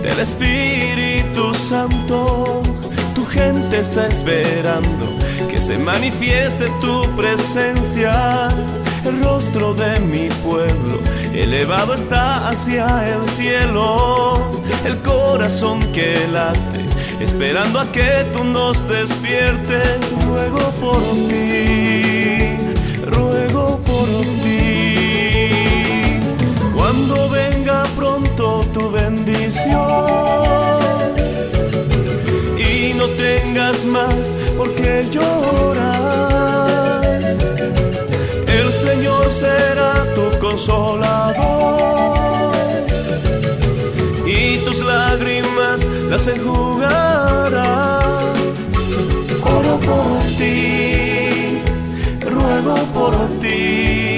del 0.02 0.20
Espíritu 0.20 1.54
Santo. 1.54 2.63
Tu 3.16 3.26
gente 3.26 3.80
está 3.80 4.08
esperando 4.08 5.06
que 5.50 5.58
se 5.60 5.78
manifieste 5.78 6.68
tu 6.82 7.04
presencia. 7.16 8.48
El 9.06 9.24
rostro 9.24 9.74
de 9.74 10.00
mi 10.02 10.28
pueblo 10.44 11.00
elevado 11.34 11.94
está 11.94 12.50
hacia 12.50 12.86
el 13.13 13.24
cielo. 13.30 14.62
El 14.86 14.98
corazón 15.02 15.80
que 15.92 16.16
late, 16.32 16.86
esperando 17.20 17.80
a 17.80 17.92
que 17.92 18.26
tú 18.34 18.44
nos 18.44 18.88
despiertes. 18.88 20.00
Ruego 20.26 20.72
por 20.82 21.02
ti, 21.30 21.87
y 32.58 32.94
no 32.96 33.08
tengas 33.08 33.86
más 33.86 34.34
por 34.58 34.70
qué 34.76 35.08
llorar. 35.10 37.02
El 38.46 38.70
Señor 38.74 39.32
será 39.32 40.06
tu 40.16 40.38
consolador 40.40 41.38
y 44.26 44.58
tus 44.66 44.80
lágrimas 44.86 45.86
las 46.10 46.28
enjugará. 46.28 48.00
Oro 49.44 49.80
por 49.80 50.20
ti, 50.38 51.62
ruego 52.20 52.76
por 52.94 53.16
ti, 53.40 54.16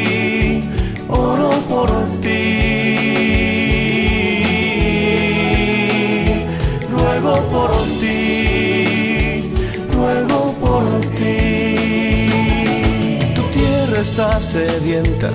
sedienta 14.42 15.30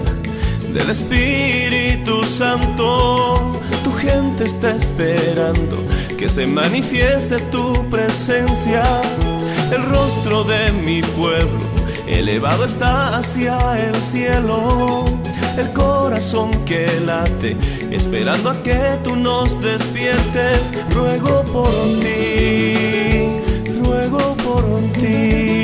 del 0.72 0.90
Espíritu 0.90 2.24
Santo. 2.24 3.60
Tu 3.82 3.92
gente 3.92 4.44
está 4.44 4.70
esperando 4.70 5.76
que 6.18 6.28
se 6.28 6.46
manifieste 6.46 7.38
tu 7.52 7.88
presencia. 7.90 8.82
El 9.72 9.82
rostro 9.84 10.44
de 10.44 10.72
mi 10.84 11.02
pueblo 11.02 11.60
elevado 12.06 12.64
está 12.64 13.18
hacia 13.18 13.56
el 13.78 13.94
cielo. 13.96 15.04
El 15.56 15.72
corazón 15.72 16.50
que 16.64 16.86
late, 17.06 17.56
esperando 17.90 18.50
a 18.50 18.62
que 18.62 18.78
tú 19.04 19.14
nos 19.16 19.60
despiertes. 19.60 20.72
Ruego 20.90 21.44
por 21.52 21.70
ti, 22.02 23.40
ruego 23.84 24.34
por 24.44 24.64
ti. 24.92 25.63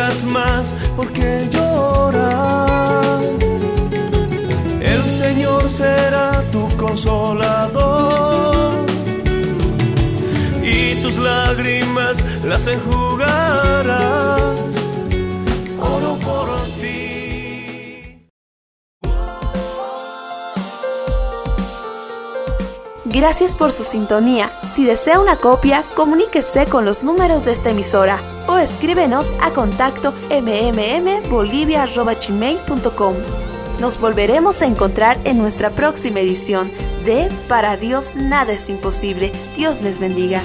Tengas 0.00 0.24
más 0.24 0.74
por 0.96 1.12
qué 1.12 1.48
llorar. 1.50 3.20
El 4.80 5.02
Señor 5.02 5.70
será 5.70 6.42
tu 6.50 6.66
consolador 6.76 8.72
y 10.62 10.94
tus 11.02 11.18
lágrimas 11.18 12.24
las 12.44 12.66
enjugará. 12.66 14.36
Oro 15.78 16.16
por 16.24 16.58
ti. 16.80 18.26
Gracias 23.04 23.54
por 23.54 23.72
su 23.72 23.84
sintonía. 23.84 24.50
Si 24.66 24.84
desea 24.84 25.20
una 25.20 25.36
copia, 25.36 25.84
comuníquese 25.94 26.66
con 26.66 26.84
los 26.84 27.02
números 27.02 27.44
de 27.44 27.52
esta 27.52 27.70
emisora 27.70 28.20
escríbenos 28.62 29.34
a 29.40 29.52
contacto 29.52 30.14
mmmbolivia.gmail.com. 30.30 33.14
Nos 33.80 33.98
volveremos 33.98 34.62
a 34.62 34.66
encontrar 34.66 35.18
en 35.24 35.38
nuestra 35.38 35.70
próxima 35.70 36.20
edición 36.20 36.70
de 37.04 37.28
Para 37.48 37.76
Dios 37.76 38.14
nada 38.14 38.52
es 38.52 38.68
imposible. 38.68 39.32
Dios 39.56 39.80
les 39.80 39.98
bendiga. 39.98 40.40